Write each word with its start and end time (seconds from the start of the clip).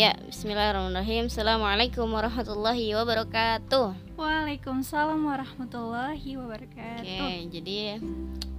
Ya, 0.00 0.16
bismillahirrahmanirrahim. 0.24 1.28
Assalamualaikum 1.28 2.08
warahmatullahi 2.08 2.96
wabarakatuh. 2.96 4.16
Waalaikumsalam 4.16 5.20
warahmatullahi 5.20 6.40
wabarakatuh. 6.40 7.04
Oke, 7.04 7.52
jadi 7.52 8.00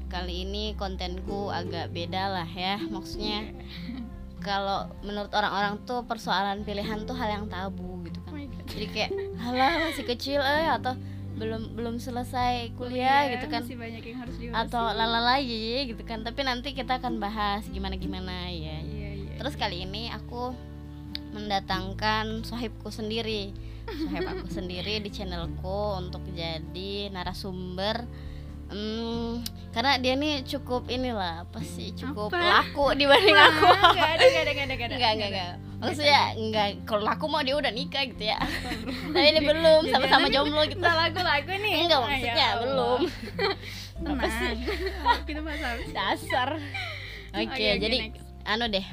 kali 0.05 0.45
ini 0.45 0.77
kontenku 0.77 1.49
agak 1.49 1.89
beda 1.97 2.29
lah 2.29 2.45
ya. 2.45 2.77
Maksudnya 2.77 3.57
kalau 4.45 4.93
menurut 5.01 5.33
orang-orang 5.33 5.81
tuh 5.81 6.05
persoalan 6.05 6.61
pilihan 6.61 7.09
tuh 7.09 7.17
hal 7.17 7.41
yang 7.41 7.45
tabu 7.49 8.05
gitu 8.05 8.21
Oh 8.29 8.37
kan. 8.37 8.45
God. 8.45 8.65
Jadi 8.69 8.85
kayak 8.93 9.11
halah 9.41 9.81
masih 9.89 10.05
kecil 10.05 10.45
eh 10.45 10.69
atau 10.69 10.93
belum 11.41 11.73
belum 11.73 11.97
selesai 11.97 12.69
kuliah 12.77 13.25
Iya, 13.25 13.41
gitu 13.41 13.45
kan. 13.49 13.65
Masih 13.65 13.81
banyak 13.81 14.03
yang 14.05 14.17
harus 14.21 14.35
diurusin. 14.37 14.61
Atau 14.61 14.93
lalala 14.93 15.41
gitu 15.41 16.05
kan. 16.05 16.21
Tapi 16.21 16.45
nanti 16.45 16.77
kita 16.77 17.01
akan 17.01 17.17
bahas 17.17 17.65
gimana-gimana 17.65 18.45
ya. 18.53 18.77
Iya, 18.85 19.09
iya. 19.25 19.33
Terus 19.41 19.57
kali 19.57 19.89
ini 19.89 20.13
aku 20.13 20.53
mendatangkan 21.31 22.43
sohibku 22.43 22.87
sendiri. 22.87 23.51
Sohib 23.87 24.23
aku 24.23 24.47
sendiri 24.47 24.99
di 24.99 25.09
channelku 25.09 25.97
untuk 25.97 26.21
jadi 26.31 27.09
narasumber. 27.09 28.05
Hmm, 28.71 29.43
karena 29.75 29.99
dia 29.99 30.15
nih 30.15 30.47
cukup 30.47 30.87
inilah 30.87 31.43
apa 31.43 31.59
sih 31.59 31.91
cukup 31.91 32.31
Apa? 32.31 32.39
laku 32.39 32.95
dibanding 32.95 33.35
aku. 33.35 33.67
Wah, 33.67 33.91
Nggak 33.91 34.11
ada, 34.15 34.23
nggak 34.23 34.43
ada, 34.47 34.51
nggak 34.51 34.63
ada, 34.63 34.73
nggak 34.73 34.87
ada. 34.87 34.95
enggak 34.95 35.11
enggak 35.11 35.29
enggak 35.29 35.51
maksudnya 35.81 36.21
enggak 36.37 36.67
kalau 36.85 37.03
laku 37.03 37.25
mau 37.25 37.41
dia 37.41 37.57
udah 37.57 37.67
nikah 37.67 38.05
gitu 38.07 38.23
ya. 38.23 38.39
Tapi 39.11 39.27
ini 39.27 39.41
belum 39.43 39.91
sama-sama 39.91 40.31
jomblo 40.31 40.63
gitu. 40.63 40.79
Nggak 40.79 40.97
lagu-lagu 41.03 41.51
nih. 41.51 41.73
enggak 41.83 41.99
ya 41.99 42.05
maksudnya 42.07 42.47
belum. 42.63 42.99
Apa 44.01 44.25
Tenang. 44.25 44.57
Kita 45.27 45.39
apa 45.43 45.51
sih? 45.51 45.91
dasar. 45.91 46.49
Oke 47.31 47.47
Oke, 47.47 47.63
oke, 47.63 47.79
jadi 47.79 47.97
next. 48.07 48.23
anu 48.43 48.65
deh 48.67 48.83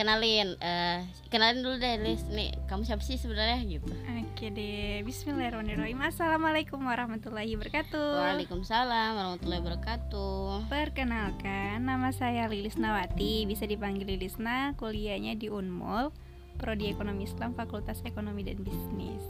kenalin 0.00 0.56
eh 0.64 1.04
kenalin 1.28 1.60
dulu 1.60 1.76
deh 1.76 2.00
Lis 2.00 2.24
nih 2.32 2.56
kamu 2.72 2.88
siapa 2.88 3.04
sih 3.04 3.20
sebenarnya? 3.20 3.60
Gitu. 3.68 3.84
Oke 4.32 4.48
deh, 4.48 5.04
Bismillahirrahmanirrahim. 5.04 6.00
Assalamualaikum 6.00 6.80
warahmatullahi 6.80 7.52
wabarakatuh. 7.60 8.08
Waalaikumsalam 8.16 9.10
warahmatullahi 9.20 9.60
wabarakatuh. 9.60 10.72
Perkenalkan, 10.72 11.84
nama 11.84 12.08
saya 12.16 12.48
Lilis 12.48 12.80
Nawati 12.80 13.44
Bisa 13.44 13.68
dipanggil 13.68 14.08
Lilisna, 14.08 14.72
kuliahnya 14.80 15.36
di 15.36 15.52
Unmul 15.52 16.08
Prodi 16.56 16.88
Ekonomi 16.88 17.28
Islam, 17.28 17.52
Fakultas 17.52 18.00
Ekonomi 18.08 18.40
dan 18.40 18.64
Bisnis. 18.64 19.20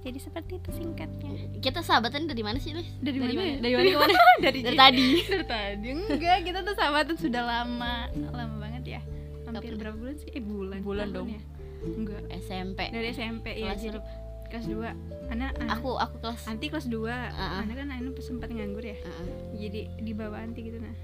Jadi 0.00 0.16
seperti 0.16 0.56
itu 0.56 0.72
singkatnya. 0.72 1.60
Kita 1.60 1.84
sahabatan 1.84 2.24
dari 2.24 2.40
mana 2.40 2.56
sih 2.56 2.72
Lis 2.72 2.88
Dari 3.04 3.20
mana? 3.20 3.60
dari 3.60 3.74
mana? 3.76 3.84
ke 3.92 4.00
mana? 4.00 4.14
Dari, 4.40 4.58
dari 4.64 4.78
tadi. 4.88 5.08
Dari 5.28 5.44
tadi. 5.44 5.88
Enggak, 5.92 6.38
kita 6.48 6.64
tuh 6.64 6.72
sahabatan 6.72 7.16
sudah 7.20 7.44
lama 7.44 8.08
Lama 8.32 8.56
banget 8.56 8.96
ya 8.96 9.02
Hampir 9.46 9.70
Kapan? 9.70 9.78
berapa 9.78 9.96
bulan 9.96 10.16
sih? 10.16 10.28
Eh 10.30 10.42
bulan 10.42 10.78
Bulan 10.82 11.08
dong. 11.10 11.28
ya? 11.30 11.40
Enggak 11.86 12.22
SMP 12.36 12.90
Dari 12.90 13.08
SMP 13.10 13.46
ya 13.54 13.70
kelas 13.70 13.80
jadi 13.80 13.98
berapa? 13.98 14.10
kelas 14.46 14.66
2 14.66 15.30
Anak, 15.30 15.50
aku 15.68 15.90
aku 15.94 16.16
kelas 16.20 16.42
Anti 16.46 16.66
kelas 16.66 16.86
2 16.86 17.02
Ah, 17.04 17.30
ah. 17.34 17.60
Anak 17.60 17.76
kan 17.76 17.90
Anu 17.90 18.14
sempat 18.16 18.46
nganggur 18.48 18.80
ya 18.80 18.94
Heeh. 18.94 19.26
Jadi 19.58 19.80
di 19.98 20.12
bawah 20.12 20.38
Anti 20.38 20.60
gitu 20.62 20.78
nah 20.78 20.94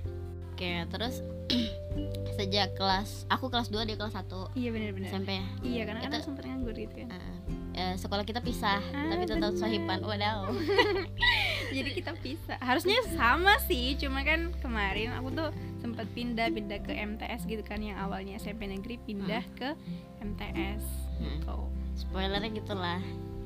oke 0.53 0.71
terus 0.89 1.27
sejak 2.39 2.73
kelas 2.75 3.27
aku 3.27 3.47
kelas 3.47 3.69
2 3.69 3.83
dia 3.83 3.97
kelas 3.97 4.15
1 4.15 4.55
Iya 4.55 4.69
benar-benar 4.71 5.09
SMP 5.11 5.31
ya 5.35 5.47
Iya 5.61 5.83
karena 5.85 6.01
kan 6.03 6.23
sempat 6.23 6.45
nganggur 6.47 6.73
gitu 6.73 6.95
kan 6.97 7.09
Heeh. 7.11 7.37
Sekolah 7.95 8.23
kita 8.23 8.39
pisah 8.39 8.81
Ah, 8.87 9.09
tapi 9.09 9.25
tetap 9.25 9.51
bener. 9.51 9.59
sohiban 9.59 10.01
wadaw. 10.01 10.49
Jadi 11.73 11.91
kita 11.95 12.13
pisah. 12.15 12.59
Harusnya 12.59 13.01
sama 13.11 13.57
sih 13.61 13.97
Cuma 13.97 14.21
kan 14.21 14.53
kemarin 14.59 15.13
aku 15.13 15.29
tuh 15.31 15.49
sempat 15.79 16.05
pindah-pindah 16.11 16.79
ke 16.81 16.93
MTS 16.93 17.45
gitu 17.45 17.61
kan 17.61 17.79
Yang 17.79 17.99
awalnya 17.99 18.35
SMP 18.37 18.67
negeri 18.67 18.97
pindah 18.99 19.43
ke 19.55 19.73
MTS 20.21 20.85
Hmm. 21.13 21.39
gitu. 21.39 21.57
Spoilernya 21.95 22.51
gitulah. 22.53 22.99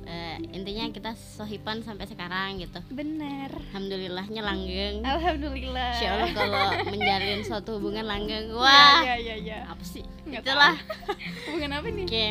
Eh, 0.07 0.39
intinya 0.51 0.87
kita 0.89 1.13
sohiban 1.13 1.83
sampai 1.83 2.07
sekarang 2.07 2.57
gitu. 2.57 2.78
Bener. 2.89 3.51
Alhamdulillahnya 3.69 4.39
langgeng. 4.41 5.03
Alhamdulillah. 5.03 5.93
Insya 5.93 6.09
Allah 6.15 6.31
kalau 6.33 6.63
menjalin 6.89 7.43
suatu 7.43 7.77
hubungan 7.77 8.07
langgeng 8.07 8.49
Wah 8.51 8.63
wah. 8.63 9.03
ya 9.03 9.19
ya 9.19 9.34
ya. 9.37 9.59
Apa 9.67 9.83
sih? 9.83 10.07
Nggak 10.25 10.41
itulah. 10.41 10.75
Bukan 11.51 11.71
apa 11.71 11.87
nih 11.87 12.07
oke 12.07 12.27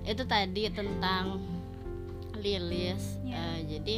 itu 0.00 0.24
tadi 0.24 0.62
tentang 0.72 1.38
Lilis 2.40 3.20
Ya. 3.22 3.36
Eh, 3.36 3.58
jadi 3.68 3.96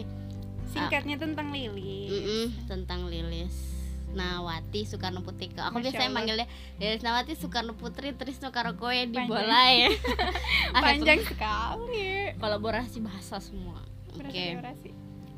Singkatnya 0.72 1.20
tentang 1.20 1.52
Lilis. 1.52 2.08
Mm-mm, 2.08 2.46
tentang 2.64 3.04
Lilis 3.06 3.72
Nawati 4.12 4.84
Soekarno 4.84 5.24
Putri 5.24 5.48
aku 5.56 5.80
Masya 5.80 5.84
biasanya 5.88 6.04
Allah. 6.04 6.16
manggilnya 6.16 6.46
Lilis 6.80 7.00
Nawati 7.00 7.32
Soekarno 7.36 7.72
Putri 7.76 8.12
Trisno 8.12 8.52
Karakoye 8.52 9.08
di 9.08 9.20
bola 9.24 9.72
ya. 9.72 9.88
Panjang 10.84 11.20
sekali. 11.24 12.32
Kolaborasi 12.36 13.00
bahasa 13.00 13.40
semua. 13.40 13.80
Oke. 14.12 14.28
Orasi-orasi. 14.60 14.90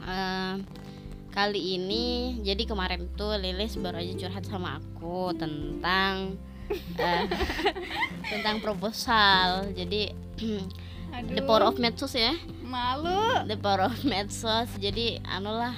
Eh, 0.05 0.55
kali 1.31 1.79
ini 1.79 2.39
jadi 2.43 2.63
kemarin 2.67 3.11
tuh 3.15 3.35
Lilis 3.39 3.79
baru 3.79 3.99
aja 4.03 4.15
curhat 4.15 4.45
sama 4.47 4.79
aku 4.79 5.35
tentang 5.39 6.39
eh, 6.99 7.25
tentang 8.31 8.59
proposal. 8.63 9.71
Jadi 9.75 10.11
Aduh 11.15 11.35
the 11.39 11.43
power 11.47 11.63
of 11.63 11.79
medsos 11.79 12.15
ya 12.19 12.35
Malu. 12.65 13.45
The 13.45 13.57
power 13.57 13.85
of 13.85 14.01
medsos. 14.03 14.73
Jadi 14.77 15.21
anu 15.23 15.53
lah 15.53 15.77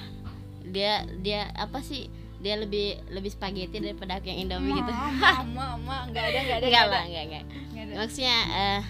dia 0.63 1.03
dia 1.19 1.51
apa 1.53 1.79
sih? 1.79 2.07
Dia 2.37 2.53
lebih 2.55 3.01
lebih 3.09 3.27
spaghetti 3.27 3.77
daripada 3.77 4.17
aku 4.17 4.27
yang 4.27 4.45
indomie 4.45 4.71
gitu. 4.71 4.93
Mama, 4.93 5.43
mama, 5.75 5.95
enggak 6.07 6.23
ada, 6.23 6.37
enggak 6.37 6.57
ada, 6.57 6.63
enggak 6.63 6.63
enggak 6.63 6.85
lah 6.85 6.95
ada. 6.95 7.07
enggak 7.07 7.23
enggak 7.23 7.43
Enggak 7.43 7.83
ada. 7.83 7.93
maksudnya 7.97 8.37
eh, 8.47 8.81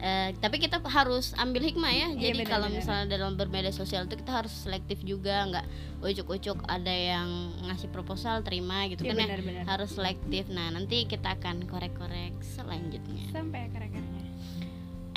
eh, 0.00 0.28
tapi 0.36 0.56
kita 0.58 0.76
harus 0.82 1.26
ambil 1.36 1.62
hikmah 1.62 1.92
ya. 1.92 2.06
Iya, 2.08 2.18
jadi 2.20 2.34
benar, 2.36 2.50
kalau 2.50 2.66
misalnya 2.68 3.06
dalam 3.08 3.32
bermedia 3.34 3.70
sosial 3.70 4.04
itu 4.04 4.16
kita 4.16 4.32
harus 4.34 4.50
selektif 4.52 4.98
juga. 5.00 5.46
Nggak 5.46 5.64
ujuk-ujuk 6.02 6.58
ada 6.66 6.90
yang 6.90 7.28
ngasih 7.64 7.88
proposal 7.88 8.42
terima 8.42 8.84
gitu 8.86 9.00
Iya, 9.00 9.10
kan 9.10 9.16
ya. 9.16 9.24
benar-benar. 9.24 9.62
harus 9.64 9.90
selektif. 9.92 10.50
Nah 10.50 10.68
nanti 10.68 11.06
kita 11.06 11.32
akan 11.32 11.62
korek-korek 11.64 12.34
selanjutnya. 12.42 13.22
Sampai 13.30 13.70
akar-akarnya. 13.70 14.22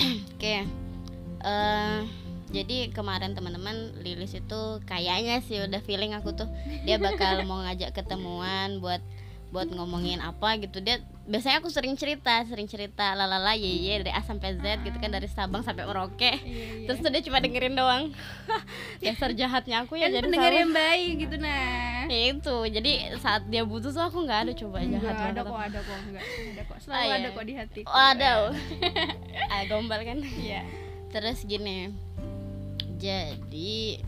oke 0.30 0.56
eh 1.40 2.00
jadi 2.50 2.90
kemarin 2.90 3.32
teman-teman 3.32 3.74
Lilis 3.96 4.32
itu 4.32 4.60
kayaknya 4.84 5.38
sih 5.40 5.58
udah 5.60 5.80
feeling 5.80 6.12
aku 6.12 6.32
tuh 6.32 6.50
dia 6.82 6.98
bakal 6.98 7.42
mau 7.44 7.60
ngajak 7.60 7.90
ketemuan 7.92 8.78
buat 8.78 8.98
buat 9.48 9.66
ngomongin 9.66 10.18
apa 10.18 10.58
gitu 10.58 10.78
dia 10.78 10.98
biasanya 11.26 11.58
aku 11.58 11.66
sering 11.66 11.94
cerita 11.94 12.38
sering 12.44 12.66
cerita 12.66 13.02
lalala 13.12 13.50
ye 13.52 13.66
ye 13.66 13.98
dari 13.98 14.10
A 14.10 14.18
sampai 14.20 14.54
Z 14.54 14.62
gitu 14.80 14.94
kan 14.96 15.10
dari 15.10 15.26
Sabang 15.26 15.58
sampai 15.60 15.82
Merauke 15.84 16.22
Iya, 16.22 16.38
iya. 16.38 16.86
terus 16.86 16.98
tuh 16.98 17.10
dia 17.10 17.18
cuma 17.20 17.38
dengerin 17.38 17.74
doang 17.74 18.14
dasar 19.02 19.30
jahatnya 19.32 19.82
aku 19.82 19.94
ya 19.94 20.06
kan 20.06 20.10
jadi 20.12 20.22
pendengar 20.22 20.50
salah. 20.50 20.60
yang 20.60 20.72
baik 20.72 21.12
gitu 21.20 21.36
nah. 21.36 22.02
Ya 22.06 22.18
itu 22.28 22.56
jadi 22.68 22.92
saat 23.18 23.42
dia 23.44 23.62
butuh 23.62 23.90
tuh 23.90 24.02
aku 24.04 24.22
nggak 24.22 24.40
ada 24.40 24.52
coba 24.56 24.76
jahat 24.80 25.02
Enggak, 25.12 25.18
ada 25.28 25.40
banget 25.40 25.50
kok, 25.50 25.58
ada 25.60 25.80
kok, 25.80 25.98
enggak. 26.00 26.24
Ada 26.24 26.62
kok. 26.62 26.76
Selalu 26.80 26.94
Ah, 26.94 27.02
iya. 27.04 27.14
ada 27.16 27.28
kok 27.28 27.44
di 27.44 27.54
hati. 27.54 27.80
oh, 27.82 28.06
ada 28.08 28.30
ah 29.52 29.62
gombal 29.66 30.00
kan 30.00 30.18
Iya. 30.22 30.62
terus 31.08 31.42
gini 31.42 31.90
jadi 33.00 34.04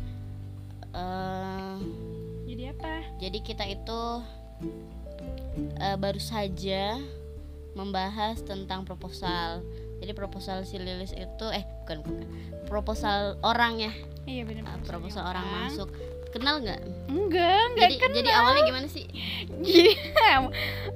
eh 0.93 1.77
Jadi 2.45 2.63
apa? 2.69 2.93
jadi 3.17 3.39
kita 3.41 3.65
itu 3.65 4.01
eh, 5.81 5.97
baru 5.97 6.21
saja 6.21 7.01
membahas 7.73 8.45
tentang 8.45 8.85
proposal. 8.85 9.65
Jadi 10.03 10.13
proposal 10.13 10.67
si 10.69 10.77
Lilis 10.77 11.17
itu 11.17 11.47
eh 11.49 11.65
bukan 11.83 12.05
bukan. 12.05 12.27
Proposal 12.69 13.41
orang 13.41 13.81
ya. 13.81 13.93
Iya 14.29 14.45
benar. 14.45 14.69
eh, 14.69 14.85
proposal 14.85 15.25
orang. 15.25 15.47
masuk 15.65 15.89
kenal 16.33 16.59
nggak 16.59 16.81
Enggak, 17.13 17.61
enggak 17.77 17.89
jadi 17.93 17.97
kan. 18.01 18.11
jadi 18.17 18.31
awalnya 18.33 18.63
gimana 18.65 18.89
sih 18.89 19.07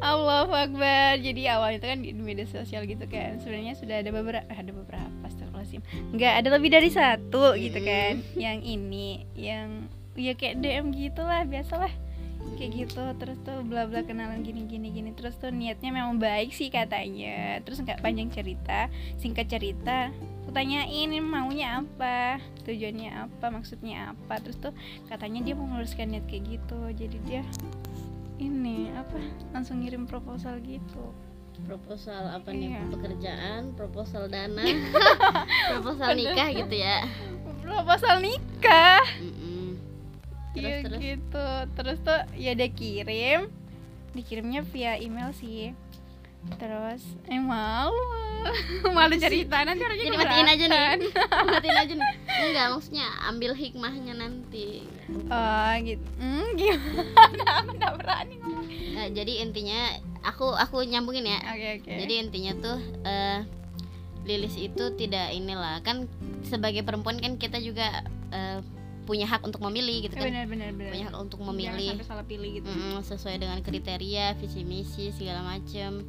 Allah 0.00 0.48
Akbar. 0.48 1.18
Jadi 1.20 1.42
awal 1.48 1.78
itu 1.78 1.86
kan 1.86 1.98
di 2.02 2.12
media 2.12 2.44
sosial 2.48 2.84
gitu 2.84 3.04
kan. 3.08 3.38
Sebenarnya 3.40 3.74
sudah 3.78 4.02
ada 4.02 4.10
beberapa 4.12 4.44
ada 4.48 4.70
beberapa 4.72 5.08
astagfirullahaladzim. 5.24 5.82
Enggak, 6.12 6.32
ada 6.42 6.48
lebih 6.52 6.70
dari 6.72 6.90
satu 6.92 7.56
gitu 7.56 7.78
kan. 7.80 8.20
Yang 8.36 8.58
ini 8.64 9.08
yang 9.36 9.88
ya 10.16 10.32
kayak 10.36 10.60
DM 10.60 10.92
gitulah, 10.92 11.44
biasalah. 11.44 11.92
Kayak 12.54 12.72
gitu 12.86 13.02
terus 13.18 13.36
tuh 13.42 13.66
bla 13.66 13.90
bla 13.90 14.06
kenalan 14.06 14.46
gini 14.46 14.64
gini 14.70 14.88
gini 14.94 15.10
terus 15.12 15.34
tuh 15.36 15.50
niatnya 15.50 15.90
memang 15.90 16.22
baik 16.22 16.54
sih 16.54 16.70
katanya. 16.70 17.58
Terus 17.66 17.82
nggak 17.82 18.00
panjang 18.00 18.30
cerita 18.30 18.86
singkat 19.18 19.50
cerita 19.50 20.14
aku 20.46 20.54
tanyain 20.54 21.10
ini 21.10 21.18
maunya 21.18 21.82
apa 21.82 22.38
tujuannya 22.62 23.10
apa 23.28 23.46
maksudnya 23.50 24.14
apa. 24.14 24.38
Terus 24.40 24.56
tuh 24.62 24.72
katanya 25.10 25.42
dia 25.42 25.54
mau 25.58 25.66
meluruskan 25.66 26.14
niat 26.14 26.24
kayak 26.30 26.44
gitu 26.46 26.80
jadi 26.94 27.18
dia 27.26 27.42
ini 28.36 28.92
apa 28.92 29.16
langsung 29.52 29.80
ngirim 29.80 30.04
proposal 30.04 30.60
gitu. 30.60 31.12
Proposal 31.64 32.36
apa 32.36 32.52
nih? 32.52 32.76
Iya. 32.76 32.82
pekerjaan 32.92 33.60
proposal 33.72 34.28
dana 34.28 34.60
proposal 35.72 36.12
nikah 36.12 36.48
gitu 36.52 36.76
ya? 36.76 37.00
Proposal 37.64 38.20
nikah? 38.20 39.00
Mm-mm. 39.18 39.34
Iya 39.40 39.65
terus 40.56 40.82
terus? 40.88 41.00
gitu. 41.00 41.48
Terus 41.76 41.98
tuh 42.00 42.20
ya 42.34 42.52
dia 42.56 42.68
kirim. 42.72 43.40
Dikirimnya 44.16 44.64
via 44.64 44.96
email 44.96 45.30
sih. 45.36 45.76
Terus 46.56 47.02
eh 47.26 47.42
malu. 47.42 47.98
Malu 48.96 49.18
cerita 49.18 49.66
nanti 49.66 49.82
orangnya 49.82 50.06
jadi 50.06 50.18
matiin 50.22 50.46
aja 50.46 50.64
nih. 50.70 51.10
Matiin 51.50 51.78
aja 51.82 51.94
nih. 51.98 52.10
Enggak 52.46 52.66
maksudnya 52.78 53.06
ambil 53.26 53.52
hikmahnya 53.58 54.14
nanti. 54.14 54.86
Oh 55.26 55.72
gitu. 55.82 56.06
Hmm, 56.22 56.46
gimana? 56.58 57.02
Aku 57.62 57.70
nggak 57.74 57.94
berani 57.98 58.34
ngomong. 58.38 58.66
Eh, 58.70 59.08
jadi 59.10 59.32
intinya 59.42 59.98
aku 60.22 60.54
aku 60.54 60.86
nyambungin 60.86 61.26
ya. 61.26 61.40
Oke 61.54 61.68
oke. 61.82 61.90
Jadi 62.06 62.14
intinya 62.22 62.52
tuh 62.62 62.78
eh, 63.02 63.38
Lilis 64.26 64.54
itu 64.58 64.84
tidak 64.94 65.34
inilah. 65.34 65.82
Kan 65.82 66.06
sebagai 66.46 66.86
perempuan 66.86 67.18
kan 67.18 67.38
kita 67.42 67.58
juga 67.58 68.06
eh, 68.30 68.62
punya 69.06 69.24
hak 69.24 69.40
untuk 69.40 69.62
memilih 69.62 70.04
gitu 70.04 70.14
kan. 70.14 70.26
Benar 70.26 70.44
benar 70.44 70.74
benar. 70.74 70.90
Punya 70.90 71.04
hak 71.06 71.16
untuk 71.16 71.38
Jangan 71.38 71.54
memilih. 71.54 71.88
sampai 71.94 72.06
salah 72.06 72.26
pilih 72.26 72.50
gitu. 72.52 72.68
Mm-mm, 72.68 72.98
sesuai 73.00 73.36
dengan 73.38 73.58
kriteria 73.62 74.34
visi 74.36 74.62
misi 74.62 75.08
segala 75.10 75.40
macem 75.40 76.02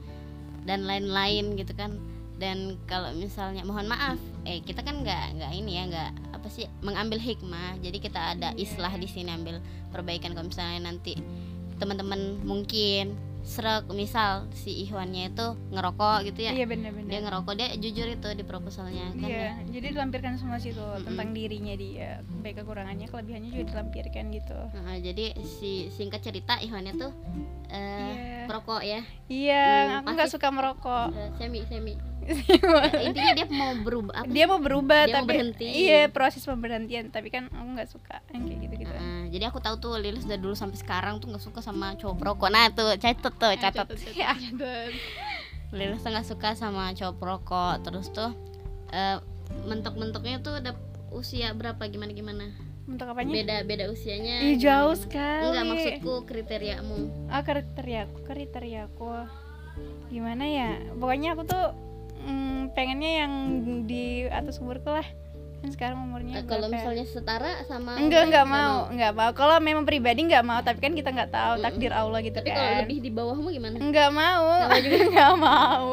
dan 0.65 0.83
lain-lain 0.83 1.53
gitu 1.53 1.71
kan. 1.71 1.95
Dan 2.37 2.77
kalau 2.85 3.13
misalnya 3.13 3.61
mohon 3.61 3.85
maaf 3.85 4.17
eh 4.43 4.61
kita 4.61 4.81
kan 4.81 5.01
nggak 5.01 5.37
nggak 5.37 5.51
ini 5.53 5.71
ya 5.73 5.83
nggak 5.85 6.11
apa 6.33 6.47
sih 6.47 6.65
mengambil 6.81 7.17
hikmah. 7.17 7.77
Jadi 7.79 7.97
kita 7.97 8.33
ada 8.33 8.53
Iya. 8.53 8.61
islah 8.61 8.93
di 8.93 9.05
sini 9.05 9.29
ambil 9.29 9.57
perbaikan. 9.89 10.33
Kalau 10.33 10.45
misalnya 10.45 10.89
nanti 10.89 11.17
teman-teman 11.77 12.41
mungkin 12.41 13.13
serak 13.47 13.87
misal 13.89 14.43
si 14.51 14.83
Ikhwannya 14.83 15.31
itu 15.31 15.47
ngerokok 15.71 16.27
gitu 16.27 16.39
ya 16.43 16.51
iya 16.51 16.67
benar 16.67 16.91
dia 16.91 17.19
ngerokok 17.19 17.53
dia 17.55 17.71
jujur 17.73 18.07
itu 18.09 18.27
di 18.29 18.43
proposalnya 18.43 19.07
kan 19.13 19.23
ya. 19.23 19.31
Iya, 19.31 19.51
jadi 19.71 19.87
dilampirkan 19.95 20.35
semua 20.35 20.59
situ 20.59 20.75
Mm-mm. 20.77 21.07
tentang 21.07 21.31
dirinya 21.31 21.71
dia, 21.73 22.19
baik 22.43 22.59
kekurangannya, 22.59 23.07
kelebihannya 23.07 23.49
juga 23.49 23.65
dilampirkan 23.71 24.23
gitu. 24.29 24.59
Nah, 24.75 24.99
jadi 24.99 25.31
si 25.39 25.87
singkat 25.89 26.19
cerita 26.21 26.59
Ikhwannya 26.59 26.93
tuh 26.93 27.15
eh 27.67 28.11
Iya. 28.11 28.45
perokok 28.45 28.81
ya 28.81 29.01
Iya, 29.27 29.63
Hmm, 29.63 29.97
aku 29.97 30.07
nggak 30.13 30.31
suka 30.31 30.47
merokok. 30.49 31.07
Eh, 31.11 31.29
semi 31.35 31.59
semi 31.63 31.93
Eh, 32.27 33.07
intinya 33.07 33.31
dia 33.33 33.47
mau 33.47 33.71
berubah 33.77 34.13
apa 34.13 34.27
dia 34.27 34.45
mau 34.45 34.59
berubah 34.59 35.01
Dia 35.03 35.13
mau 35.13 35.23
tapi 35.23 35.29
berhenti. 35.33 35.63
iya 35.63 36.07
proses 36.07 36.43
pemberhentian 36.43 37.07
tapi 37.07 37.27
kan 37.27 37.47
aku 37.47 37.67
nggak 37.73 37.87
suka 37.87 38.19
yang 38.29 38.43
kayak 38.43 38.59
gitu 38.61 38.73
gitu 38.77 38.91
Heeh, 38.91 39.21
jadi 39.29 39.43
aku 39.47 39.57
tahu 39.57 39.75
tuh 39.77 39.93
Lilis 39.95 40.23
dari 40.23 40.37
dulu 40.37 40.51
sampai 40.51 40.75
sekarang 40.75 41.17
tuh 41.17 41.27
nggak 41.27 41.41
suka 41.41 41.59
sama 41.59 41.95
cowok 41.95 42.15
perokok. 42.17 42.49
Nah 42.49 42.67
tuh 42.69 42.91
catat 42.95 43.33
tuh 43.33 43.51
catat. 43.53 43.87
Ya. 44.11 44.35
Lilis 45.69 45.99
tuh 45.99 46.09
nggak 46.09 46.27
suka 46.27 46.49
sama 46.53 46.91
cowok 46.91 47.15
perokok. 47.15 47.75
Terus 47.81 48.07
tuh 48.09 48.31
eh, 48.89 49.17
mentok-mentoknya 49.63 50.39
tuh 50.39 50.57
udah 50.57 50.73
usia 51.09 51.51
berapa 51.51 51.79
gimana 51.85 52.11
gimana? 52.11 52.45
untuk 52.85 53.03
apanya 53.05 53.35
Beda 53.35 53.55
beda 53.63 53.85
usianya. 53.87 54.47
Ih, 54.47 54.55
jauh 54.57 54.95
sekali 54.95 55.43
Enggak 55.45 55.65
maksudku 55.65 56.13
kriteriamu. 56.23 56.97
ah 57.27 57.39
kriteriaku 57.41 58.23
kriteriaku 58.23 59.11
gimana 60.07 60.43
ya 60.43 60.71
pokoknya 60.95 61.35
aku 61.35 61.43
tuh 61.43 61.65
mm, 62.19 62.71
pengennya 62.71 63.11
yang 63.19 63.33
di 63.83 64.05
atas 64.25 64.57
umurku 64.57 64.87
lah 64.87 65.05
kan 65.57 65.69
sekarang 65.69 65.97
umurnya 65.99 66.37
Eh, 66.37 66.45
kalau 66.45 66.65
ya? 66.65 66.73
misalnya 66.75 67.01
setara 67.03 67.49
sama 67.63 67.97
enggak 67.97 68.29
enggak 68.29 68.45
nggak 68.45 68.47
mau 68.47 68.77
enggak 68.87 69.09
mau 69.11 69.31
kalau 69.31 69.57
memang 69.57 69.83
pribadi 69.83 70.21
enggak 70.21 70.41
mau 70.41 70.61
tapi 70.61 70.77
kan 70.77 70.93
kita 70.93 71.09
nggak 71.09 71.29
tahu 71.29 71.53
Mm-mm. 71.55 71.65
takdir 71.65 71.91
Allah 71.91 72.19
gitu 72.21 72.35
Tapi 72.35 72.49
kalau 72.51 72.61
kan 72.67 72.79
lebih 72.79 72.97
di 72.99 73.09
bawahmu 73.09 73.47
gimana? 73.49 73.75
enggak 73.75 74.09
mau 74.11 74.45
Sama 74.61 74.77
juga. 74.77 74.95
enggak 75.07 75.33
mau 75.35 75.85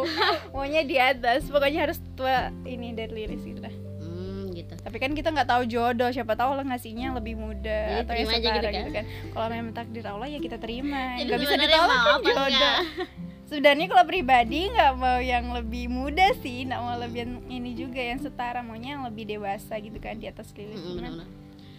maunya 0.50 0.82
di 0.82 0.96
atas 0.98 1.40
pokoknya 1.46 1.80
harus 1.82 1.96
tua 2.12 2.36
ini 2.62 2.92
dari 2.92 3.12
liris 3.14 3.40
gitu 3.42 3.58
lah 3.58 3.72
Hmm, 4.04 4.52
gitu. 4.52 4.76
tapi 4.76 4.96
kan 4.98 5.10
kita 5.10 5.28
nggak 5.30 5.48
tahu 5.48 5.62
jodoh 5.64 6.06
siapa 6.08 6.32
tahu 6.34 6.48
Allah 6.52 6.66
ngasihnya 6.66 7.02
yang 7.06 7.16
lebih 7.16 7.34
muda 7.34 7.80
Jadi 7.90 8.04
atau 8.04 8.14
yang 8.14 8.28
aja 8.28 8.36
setara 8.36 8.52
gitu 8.60 8.68
gitu 8.68 8.90
kan? 8.90 8.92
kan 8.92 9.04
kalau 9.32 9.46
memang 9.48 9.72
takdir 9.72 10.04
Allah 10.04 10.28
ya 10.28 10.38
kita 10.38 10.56
terima 10.58 11.16
nggak 11.16 11.40
bisa 11.40 11.54
ditolak 11.56 11.88
kan 11.96 12.20
jodoh 12.22 12.46
enggak? 12.46 12.78
sebenarnya 13.44 13.86
kalau 13.86 14.04
pribadi 14.04 14.66
nggak 14.66 14.92
mau 14.94 15.18
yang 15.18 15.50
lebih 15.50 15.86
muda 15.86 16.32
sih 16.36 16.64
nggak 16.64 16.80
mau 16.80 16.96
lebih 16.96 17.18
yang 17.20 17.32
ini 17.48 17.70
juga 17.72 18.00
yang 18.00 18.18
setara 18.18 18.60
maunya 18.60 18.96
yang 18.96 19.04
lebih 19.04 19.24
dewasa 19.28 19.76
gitu 19.76 19.96
kan 19.96 20.16
di 20.16 20.26
atas 20.26 20.50
Mm-mm, 20.50 20.70
Cuman- 20.70 20.96
benar-benar. 20.96 21.28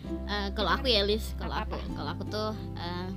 Eh, 0.06 0.50
kalau 0.53 0.69
aku 0.69 0.85
ya 0.85 1.01
Lis, 1.01 1.33
kalau 1.33 1.57
aku 1.57 1.81
kalau 1.91 2.13
aku 2.13 2.23
tuh 2.27 2.51
eh, 2.77 3.09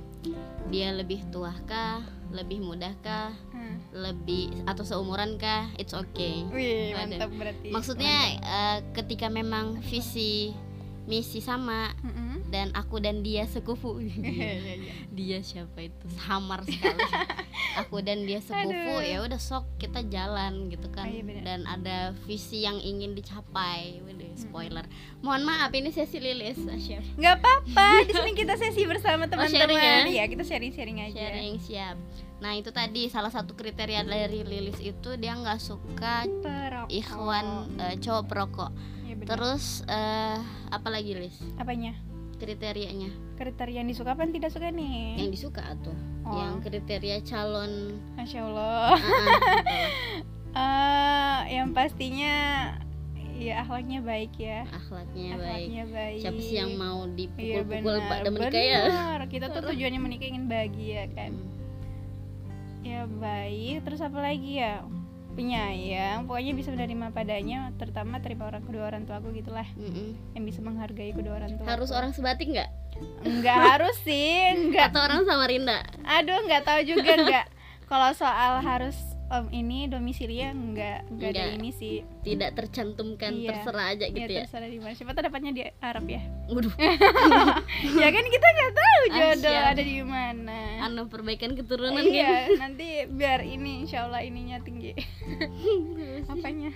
dia 0.67 0.89
lebih 0.89 1.21
tua 1.29 1.53
kah, 1.63 2.01
lebih 2.29 2.59
muda 2.59 2.89
kah, 2.99 3.29
Hmm. 3.53 3.77
lebih 3.93 4.65
atau 4.65 4.81
seumuran 4.83 5.37
kah, 5.37 5.69
it's 5.75 5.93
okay. 5.93 6.49
Wih, 6.49 6.97
mantap 6.97 7.29
berarti. 7.29 7.69
Maksudnya 7.69 8.15
eh, 8.35 8.77
ketika 8.91 9.29
memang 9.29 9.77
visi 9.83 10.49
misi 11.05 11.39
sama 11.39 11.93
Mm-mm. 12.01 12.28
Dan 12.49 12.73
aku 12.73 12.97
dan 12.97 13.21
dia 13.21 13.45
sekufu. 13.45 13.97
Iya, 14.01 14.51
iya, 14.57 14.73
iya. 14.75 14.93
dia 15.09 15.39
siapa 15.39 15.79
itu 15.79 16.05
samar 16.17 16.65
sekali. 16.65 16.99
aku 17.81 18.01
dan 18.01 18.25
dia 18.25 18.41
sekufu 18.41 18.99
ya 18.99 19.21
udah 19.21 19.37
sok 19.37 19.65
kita 19.77 20.03
jalan 20.05 20.67
gitu 20.67 20.89
kan. 20.89 21.07
Ah, 21.07 21.13
iya 21.13 21.23
benar. 21.23 21.43
dan 21.45 21.59
ada 21.65 21.97
visi 22.25 22.65
yang 22.65 22.77
ingin 22.77 23.13
dicapai. 23.13 24.01
Waduh, 24.01 24.33
spoiler. 24.33 24.85
Mohon 25.19 25.43
maaf 25.45 25.71
ini 25.71 25.89
sesi 25.89 26.17
Lilis, 26.17 26.57
Chef. 26.79 27.03
nggak 27.15 27.35
apa-apa 27.37 27.87
di 28.07 28.13
sini 28.13 28.31
kita 28.33 28.55
sesi 28.55 28.83
bersama 28.83 29.25
Oh, 29.25 29.29
teman-teman 29.29 29.75
ya? 29.75 30.07
Iya, 30.07 30.23
kita 30.25 30.41
sharing-sharing 30.41 30.97
aja 31.01 31.19
sharing 31.29 31.59
siap 31.59 31.95
nah 32.39 32.55
itu 32.55 32.71
tadi 32.71 33.11
salah 33.11 33.27
satu 33.27 33.51
kriteria 33.51 33.99
dari 34.01 34.47
Lilis 34.47 34.79
itu 34.79 35.09
dia 35.19 35.35
nggak 35.35 35.59
suka 35.59 36.23
Perokok. 36.39 36.87
ikhwan 36.87 37.45
eh, 37.77 37.95
cowok 37.99 38.23
perokok 38.25 38.71
benar. 39.11 39.27
terus 39.27 39.83
eh, 39.85 40.39
apa 40.71 40.87
lagi 40.87 41.19
Lis 41.19 41.35
apanya 41.59 41.99
kriterianya 42.39 43.11
kriteria 43.35 43.83
yang 43.83 43.87
disuka 43.87 44.15
apa 44.15 44.23
yang 44.23 44.33
tidak 44.33 44.49
suka 44.49 44.71
nih 44.71 45.19
yang 45.19 45.31
disuka 45.31 45.63
tuh 45.83 45.95
Oh. 46.23 46.35
yang 46.37 46.61
kriteria 46.61 47.25
calon 47.25 47.97
masya 48.13 48.45
allah 48.45 48.93
Ah, 48.93 48.97
ah, 48.97 48.97
gitu 48.97 49.23
lah. 49.23 49.41
Eh, 50.49 51.39
yang 51.55 51.71
pastinya 51.71 52.35
ya 53.37 53.61
akhlaknya 53.63 54.01
baik 54.01 54.33
ya 54.35 54.65
akhlaknya 54.67 55.37
baik 55.37 55.45
akhlaknya 55.71 55.83
baik 55.87 56.19
siapa 56.19 56.41
sih 56.41 56.57
yang 56.57 56.73
mau 56.75 57.05
dipukul-pukul 57.07 57.95
benar, 58.01 58.09
pada 58.09 58.29
menikah 58.33 58.63
ya. 58.65 58.81
Kita 59.29 59.45
tuh 59.47 59.61
tujuannya 59.69 60.01
menikah 60.01 60.27
ingin 60.27 60.49
bahagia 60.49 61.05
kan. 61.13 61.37
Hmm. 61.37 61.53
Ya 62.81 63.05
baik, 63.05 63.85
terus 63.85 64.01
apa 64.01 64.19
lagi 64.19 64.57
ya? 64.57 64.81
Penyayang, 65.29 66.25
pokoknya 66.25 66.51
bisa 66.51 66.69
menerima 66.69 67.09
padanya, 67.09 67.71
terutama 67.77 68.19
terima 68.19 68.49
orang 68.49 68.61
kedua 68.61 68.87
orang 68.87 69.03
tua 69.05 69.17
aku 69.17 69.31
gitulah, 69.31 69.65
Mm-mm. 69.73 70.17
yang 70.33 70.43
bisa 70.43 70.59
menghargai 70.59 71.13
kedua 71.13 71.37
orang 71.37 71.55
tua. 71.55 71.65
harus 71.69 71.89
orang 71.89 72.11
sebatik 72.11 72.49
nggak 72.49 72.69
Enggak 73.23 73.57
harus 73.71 73.95
sih, 74.01 74.35
enggak. 74.51 74.91
atau 74.91 74.99
orang 75.01 75.23
Samarinda 75.23 75.79
Aduh, 76.03 76.43
enggak 76.43 76.67
tahu 76.67 76.81
juga 76.83 77.11
enggak. 77.15 77.45
Kalau 77.89 78.11
soal 78.13 78.59
harus 78.59 78.97
om 79.29 79.45
ini 79.49 79.85
domisilinya 79.85 80.49
enggak 80.49 80.99
enggak 81.07 81.29
ada 81.31 81.43
ini 81.53 81.69
sih. 81.69 82.01
tidak 82.19 82.53
tercantumkan 82.53 83.29
Iya. 83.31 83.53
terserah 83.53 83.85
aja 83.89 84.03
Ya, 84.03 84.11
gitu 84.11 84.31
ya 84.31 84.41
terserah 84.43 84.65
di 84.65 84.77
mana. 84.77 84.93
Siapa 84.93 85.11
tahu 85.11 85.23
dapatnya 85.23 85.51
di 85.51 85.61
Arab 85.79 86.05
ya. 86.05 86.21
waduh 86.47 86.73
ya 88.01 88.07
kan 88.09 88.25
kita 88.25 88.47
nggak 88.49 88.73
tahu 88.73 89.01
Ah, 89.05 89.17
jodoh 89.31 89.53
siap. 89.53 89.71
ada 89.71 89.83
di 89.83 89.97
mana. 90.01 90.59
anu 90.81 91.05
perbaikan 91.05 91.53
keturunan 91.53 92.01
iya, 92.01 92.49
kan 92.49 92.57
nanti 92.67 92.87
biar 93.05 93.39
ini 93.41 93.85
insya 93.85 94.05
Allah 94.05 94.21
ininya 94.21 94.57
tinggi. 94.59 94.97
apanya? 96.31 96.73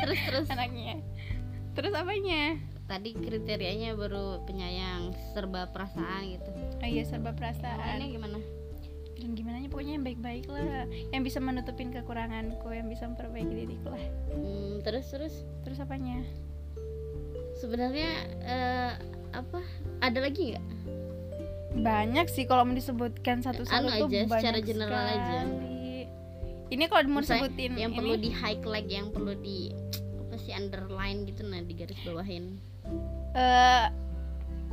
terus 0.00 0.18
terus 0.22 0.46
Anaknya. 0.48 1.02
Terus 1.72 1.92
apanya? 1.92 2.56
tadi 2.86 3.10
kriterianya 3.12 3.92
baru 3.92 4.46
penyayang 4.46 5.10
serba 5.34 5.66
perasaan 5.66 6.22
gitu 6.30 6.50
Oh 6.76 6.86
iya 6.86 7.02
serba 7.02 7.30
ini 7.30 7.38
perasaan. 7.42 7.98
gimana 8.06 8.38
Dan 9.26 9.34
gimana 9.34 9.58
pokoknya 9.66 9.98
yang 9.98 10.06
baik-baik 10.06 10.46
lah, 10.46 10.86
yang 11.10 11.26
bisa 11.26 11.42
menutupin 11.42 11.90
kekuranganku, 11.90 12.70
yang 12.70 12.86
bisa 12.86 13.10
memperbaiki 13.10 13.66
diriku 13.66 13.90
lah. 13.90 14.04
hmm, 14.30 14.86
terus 14.86 15.10
terus 15.10 15.34
Terus 15.66 15.82
apanya? 15.82 16.22
sebenarnya 17.58 18.10
eh, 18.46 18.92
apa 19.34 19.64
ada 19.98 20.18
lagi 20.22 20.54
nggak 20.54 20.66
Banyak 21.82 22.26
sih 22.30 22.46
kalau 22.46 22.68
mau 22.68 22.76
disebutkan 22.76 23.42
satu-satu 23.42 23.88
Anu 23.88 23.88
tuh 23.88 24.08
aja, 24.08 24.20
banyak 24.24 24.30
secara 24.30 24.58
general 24.62 25.04
aja. 25.10 25.42
sekali. 25.42 26.06
Ini 26.70 26.84
kalau 26.86 27.02
mau 27.10 27.20
disebutin 27.20 27.72
yang 27.74 27.92
ini, 27.92 27.98
perlu 27.98 28.14
di 28.14 28.30
highlight 28.30 28.88
yang 28.88 29.10
perlu 29.10 29.34
di 29.34 29.74
apa 30.22 30.36
sih 30.38 30.52
underline 30.54 31.24
gitu 31.26 31.42
nah 31.48 31.64
di 31.64 31.72
garis 31.74 31.96
bawahin 32.04 32.60
eh 33.34 33.86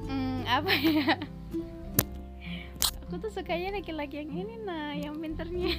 hmm, 0.03 0.37
apa 0.43 0.71
ya? 0.75 1.15
Aku 3.13 3.21
tuh 3.21 3.29
sukanya 3.29 3.77
laki-laki 3.77 4.25
yang 4.25 4.33
ini 4.41 4.55
nah, 4.65 4.89
yang 4.97 5.13
pinternya. 5.21 5.69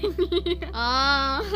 oh. 0.70 1.42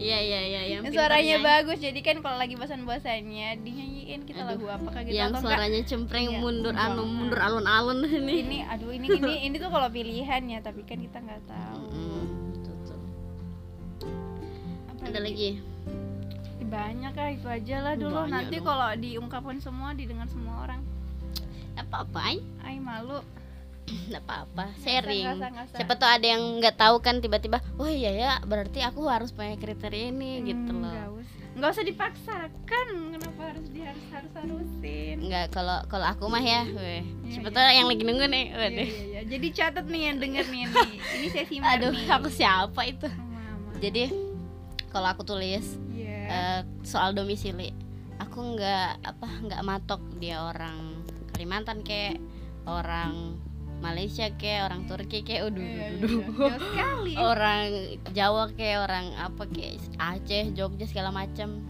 Iya 0.00 0.18
iya 0.18 0.40
iya 0.48 0.60
yang 0.66 0.82
suaranya 0.90 1.36
pintarnya. 1.38 1.60
bagus 1.60 1.78
jadi 1.78 2.00
kan 2.00 2.16
kalau 2.24 2.40
lagi 2.40 2.56
bosan-bosannya 2.56 3.60
dinyanyiin 3.62 4.24
kita 4.26 4.42
Aduh, 4.48 4.50
lagu 4.56 4.66
apa 4.66 4.88
kayak 4.96 5.06
gitu 5.06 5.14
yang 5.14 5.30
atau 5.30 5.44
enggak? 5.44 5.52
suaranya 5.60 5.80
cempreng 5.86 6.26
Iya, 6.26 6.40
mundur 6.40 6.74
anu 6.74 7.02
mundur 7.06 7.38
alun-alun 7.38 8.02
ini. 8.18 8.34
Ini 8.42 8.58
aduh 8.66 8.90
ini 8.90 9.06
ini 9.12 9.34
ini 9.46 9.56
tuh 9.62 9.70
kalau 9.70 9.86
pilihan 9.92 10.42
ya 10.42 10.58
tapi 10.58 10.82
kan 10.82 10.98
kita 10.98 11.20
nggak 11.22 11.42
tahu. 11.46 11.82
Mm, 11.94 12.26
betul. 12.50 12.98
Apa 14.90 15.02
ada 15.06 15.20
lagi? 15.22 15.50
banyak 16.66 17.12
lah 17.14 17.30
itu 17.30 17.46
aja 17.46 17.76
lah 17.78 17.94
dulu. 17.94 18.24
Banyak 18.24 18.32
nanti 18.32 18.56
kalau 18.58 18.90
diungkapkan 18.98 19.62
semua 19.62 19.94
didengar 19.94 20.26
semua 20.26 20.64
orang. 20.66 20.82
Apa 21.78 22.08
apa 22.08 22.18
ay 22.24 22.42
ay 22.64 22.80
malu 22.82 23.20
nggak 24.08 24.22
apa-apa 24.22 24.64
sharing 24.78 25.26
nggak 25.32 25.52
usah. 25.66 25.76
siapa 25.76 25.94
tuh 25.94 26.08
ada 26.08 26.26
yang 26.26 26.42
nggak 26.56 26.76
tahu 26.76 26.96
kan 26.98 27.18
tiba-tiba 27.18 27.58
oh 27.76 27.86
iya 27.86 28.10
ya 28.10 28.32
berarti 28.42 28.80
aku 28.80 29.04
harus 29.04 29.30
punya 29.30 29.54
kriteria 29.54 30.08
ini 30.08 30.42
gitu 30.44 30.70
Hmm, 30.70 30.80
loh 30.80 30.90
nggak 30.90 31.10
usah 31.12 31.38
nggak 31.50 31.70
usah 31.70 31.84
dipaksakan 31.84 32.86
kenapa 33.10 33.40
harus 33.44 33.66
di 33.68 33.80
harus 33.80 34.04
harus 34.08 34.32
harusin 34.32 35.16
nggak 35.20 35.44
kalau 35.50 35.78
kalau 35.86 36.06
aku 36.06 36.24
mah 36.26 36.40
ya 36.40 36.62
weh 36.68 37.02
Iya, 37.02 37.30
siapa 37.32 37.48
iya. 37.48 37.54
tuh 37.54 37.62
yang 37.72 37.86
lagi 37.86 38.02
nunggu 38.02 38.26
nih 38.26 38.44
Iya, 38.46 38.68
iya, 38.68 38.84
iya. 38.86 39.20
jadi 39.24 39.46
catat 39.52 39.86
nih 39.86 40.02
yang 40.04 40.18
denger 40.18 40.44
nih 40.46 40.62
ini 41.16 41.26
saya 41.28 41.46
simak 41.46 41.70
aduh 41.76 41.90
nih 41.90 42.06
aku 42.08 42.28
siapa 42.28 42.80
itu 42.84 43.08
Mama. 43.08 43.76
jadi 43.76 44.02
kalau 44.88 45.08
aku 45.08 45.22
tulis 45.22 45.66
Iya. 45.90 46.18
eh, 46.26 46.60
soal 46.80 47.12
domisili 47.12 47.74
aku 48.16 48.54
nggak 48.54 48.90
apa 49.02 49.28
nggak 49.42 49.62
matok 49.62 50.00
dia 50.16 50.40
orang 50.40 51.02
Kalimantan 51.30 51.80
kayak 51.80 52.20
orang 52.62 53.36
Malaysia 53.80 54.28
kayak 54.36 54.70
orang 54.70 54.84
Turki 54.84 55.24
kayak 55.24 55.50
udah 55.50 55.64
Iya, 55.64 55.88
iya, 55.88 55.88
iya. 56.28 56.54
Sekali. 56.60 57.12
Orang 57.32 57.66
Jawa 58.12 58.44
kayak 58.52 58.78
orang 58.84 59.06
apa 59.16 59.42
kayak 59.48 59.80
Aceh 59.96 60.52
Jogja 60.52 60.84
segala 60.84 61.10
macam 61.10 61.64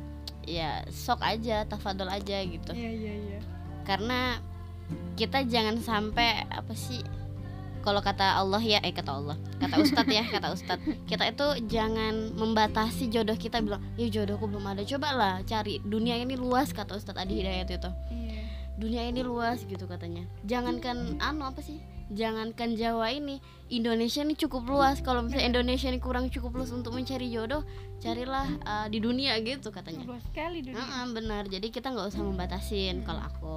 ya 0.44 0.82
sok 0.90 1.22
aja 1.22 1.62
tafadol 1.70 2.10
aja 2.10 2.42
gitu. 2.42 2.72
Iya 2.74 2.90
iya 2.90 3.14
iya. 3.14 3.38
Karena 3.86 4.42
kita 5.14 5.46
jangan 5.46 5.78
sampai 5.78 6.46
apa 6.50 6.74
sih 6.74 6.98
kalau 7.80 8.04
kata 8.04 8.36
Allah 8.36 8.60
ya 8.60 8.82
eh 8.82 8.92
kata 8.92 9.10
Allah. 9.14 9.36
Kata 9.62 9.80
Ustadz 9.80 10.12
ya 10.12 10.24
kata 10.26 10.52
Ustadz 10.52 10.84
kita 11.06 11.30
itu 11.30 11.46
jangan 11.70 12.34
membatasi 12.36 13.08
jodoh 13.08 13.38
kita 13.38 13.62
bilang 13.62 13.80
ya 13.96 14.10
jodohku 14.10 14.50
belum 14.50 14.66
ada. 14.66 14.82
Coba 14.84 15.14
lah 15.14 15.34
cari 15.46 15.78
dunia 15.80 16.18
ini 16.18 16.34
luas 16.36 16.74
kata 16.74 16.98
Ustadz 16.98 17.22
Adi 17.22 17.40
Hidayat 17.40 17.70
itu. 17.70 17.90
Iya 18.12 18.39
dunia 18.80 19.04
ini 19.04 19.20
luas 19.20 19.60
gitu 19.68 19.84
katanya. 19.84 20.24
Jangankan 20.48 21.20
anu 21.20 21.44
apa 21.44 21.60
sih? 21.60 21.76
Jangankan 22.10 22.74
Jawa 22.74 23.14
ini 23.14 23.38
Indonesia 23.70 24.26
ini 24.26 24.34
cukup 24.34 24.66
luas. 24.66 24.98
Kalau 25.04 25.22
misalnya 25.22 25.46
Indonesia 25.46 25.86
ini 25.86 26.02
kurang 26.02 26.32
cukup 26.32 26.58
luas 26.58 26.72
untuk 26.74 26.96
mencari 26.96 27.30
jodoh 27.30 27.62
carilah 28.00 28.48
uh, 28.66 28.86
di 28.88 28.98
dunia 28.98 29.38
gitu 29.44 29.70
katanya. 29.70 30.02
Luas 30.08 30.24
sekali 30.26 30.64
dunia. 30.64 30.80
Heeh, 30.80 31.04
benar. 31.14 31.46
Jadi 31.46 31.70
kita 31.70 31.92
nggak 31.92 32.10
usah 32.10 32.24
membatasin 32.24 33.06
kalau 33.06 33.22
aku. 33.22 33.54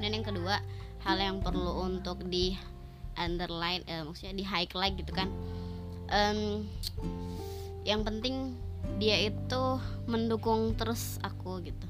Dan 0.00 0.16
yang 0.16 0.26
kedua 0.26 0.58
hal 1.04 1.16
yang 1.20 1.38
perlu 1.44 1.84
untuk 1.84 2.24
di 2.26 2.56
underline 3.14 3.84
eh, 3.86 4.02
maksudnya 4.02 4.34
di 4.34 4.42
highlight 4.42 4.96
gitu 4.98 5.12
kan. 5.14 5.28
Em, 6.10 6.66
yang 7.86 8.02
penting 8.02 8.58
dia 8.98 9.30
itu 9.30 9.62
mendukung 10.10 10.74
terus 10.74 11.22
aku 11.22 11.62
gitu 11.62 11.89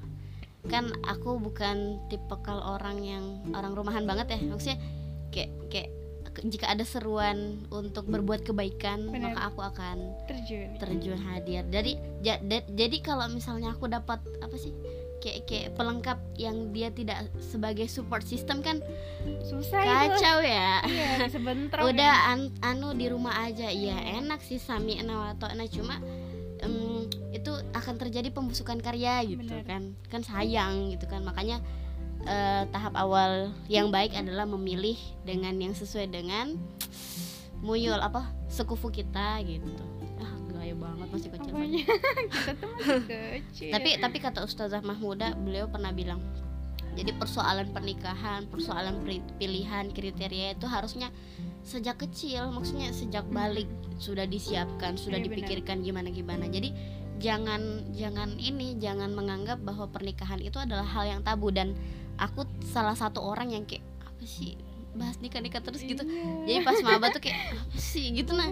kan 0.67 0.93
aku 1.03 1.39
bukan 1.39 1.77
tipikal 2.07 2.61
orang 2.61 3.01
yang 3.01 3.25
orang 3.53 3.73
rumahan 3.73 4.05
banget 4.05 4.37
ya. 4.37 4.41
Maksudnya 4.45 4.79
kayak 5.31 5.51
kayak 5.69 5.91
jika 6.43 6.71
ada 6.71 6.85
seruan 6.85 7.67
untuk 7.69 8.07
berbuat 8.07 8.45
kebaikan 8.45 9.11
Benar. 9.11 9.35
maka 9.35 9.41
aku 9.47 9.61
akan 9.63 9.97
terjun. 10.25 10.79
terjun 10.79 11.21
hadir. 11.27 11.65
Jadi 11.67 11.93
ja- 12.21 12.41
da- 12.41 12.67
jadi 12.67 12.97
kalau 13.01 13.27
misalnya 13.27 13.73
aku 13.73 13.87
dapat 13.87 14.21
apa 14.39 14.55
sih 14.55 14.71
kayak 15.21 15.45
kayak 15.45 15.69
pelengkap 15.75 16.17
yang 16.35 16.71
dia 16.71 16.89
tidak 16.89 17.29
sebagai 17.43 17.85
support 17.87 18.23
system 18.23 18.63
kan 18.63 18.81
susah 19.43 19.83
itu. 19.83 20.17
kacau 20.17 20.39
ya. 20.41 20.81
Iya 20.81 21.29
sebentar 21.29 21.77
udah 21.91 22.13
an- 22.31 22.55
anu 22.63 22.95
di 22.95 23.11
rumah 23.11 23.37
aja. 23.43 23.69
Ya 23.69 23.99
enak 24.17 24.41
sih 24.41 24.57
sami 24.57 24.97
nawato 24.97 25.45
nah 25.51 25.67
cuma 25.67 25.99
em, 26.63 27.07
itu 27.33 27.53
akan 27.73 27.95
terjadi 27.97 28.29
pembusukan 28.33 28.79
karya 28.81 29.25
gitu 29.25 29.43
Benar. 29.45 29.65
kan. 29.67 29.83
Kan 30.09 30.23
sayang 30.25 30.93
gitu 30.95 31.05
kan. 31.09 31.25
Makanya 31.25 31.61
eh, 32.25 32.63
tahap 32.69 32.95
awal 32.97 33.53
yang 33.69 33.89
baik 33.89 34.13
adalah 34.13 34.45
memilih 34.45 34.97
dengan 35.25 35.57
yang 35.57 35.73
sesuai 35.73 36.13
dengan 36.13 36.57
muyul 37.61 38.01
apa 38.01 38.29
sekufu 38.49 38.89
kita 38.89 39.41
gitu. 39.45 39.69
Ah 40.21 40.33
gaya 40.53 40.75
banget 40.77 41.09
masih 41.13 41.31
kecil. 41.33 41.53
Kita 42.33 42.53
tuh 42.57 42.69
masih 42.77 43.05
kecil. 43.09 43.71
Tapi 43.73 43.91
tapi 44.01 44.17
kata 44.21 44.41
Ustazah 44.45 44.81
Mahmuda 44.81 45.37
beliau 45.37 45.69
pernah 45.69 45.93
bilang 45.93 46.21
jadi 46.99 47.15
persoalan 47.17 47.71
pernikahan 47.71 48.51
persoalan 48.51 49.03
pilihan 49.39 49.91
kriteria 49.95 50.59
itu 50.59 50.67
harusnya 50.67 51.15
sejak 51.63 52.01
kecil 52.03 52.51
maksudnya 52.51 52.91
sejak 52.91 53.25
balik 53.31 53.69
sudah 54.01 54.25
disiapkan 54.25 54.97
sudah 54.97 55.21
Iya, 55.21 55.29
dipikirkan 55.29 55.85
gimana 55.85 56.09
gimana. 56.09 56.49
Jadi 56.49 56.73
jangan 57.21 57.93
jangan 57.93 58.33
ini 58.41 58.81
jangan 58.81 59.13
menganggap 59.13 59.61
bahwa 59.61 59.87
pernikahan 59.93 60.41
itu 60.41 60.57
adalah 60.57 60.89
hal 60.89 61.05
yang 61.05 61.21
tabu. 61.21 61.53
Dan 61.53 61.77
aku 62.17 62.49
salah 62.65 62.97
satu 62.97 63.21
orang 63.21 63.53
yang 63.53 63.69
kayak 63.69 63.85
apa 64.01 64.25
sih 64.25 64.57
bahas 64.91 65.17
nikah 65.19 65.39
nikah 65.39 65.59
terus 65.59 65.81
gitu. 65.81 66.03
Iya. 66.03 66.27
jadi 66.45 66.61
pas 66.67 66.79
maba 66.81 67.09
tuh 67.09 67.23
kayak 67.23 67.39
apa 67.55 67.79
sih? 67.79 68.11
Gitu 68.11 68.33
nah. 68.33 68.51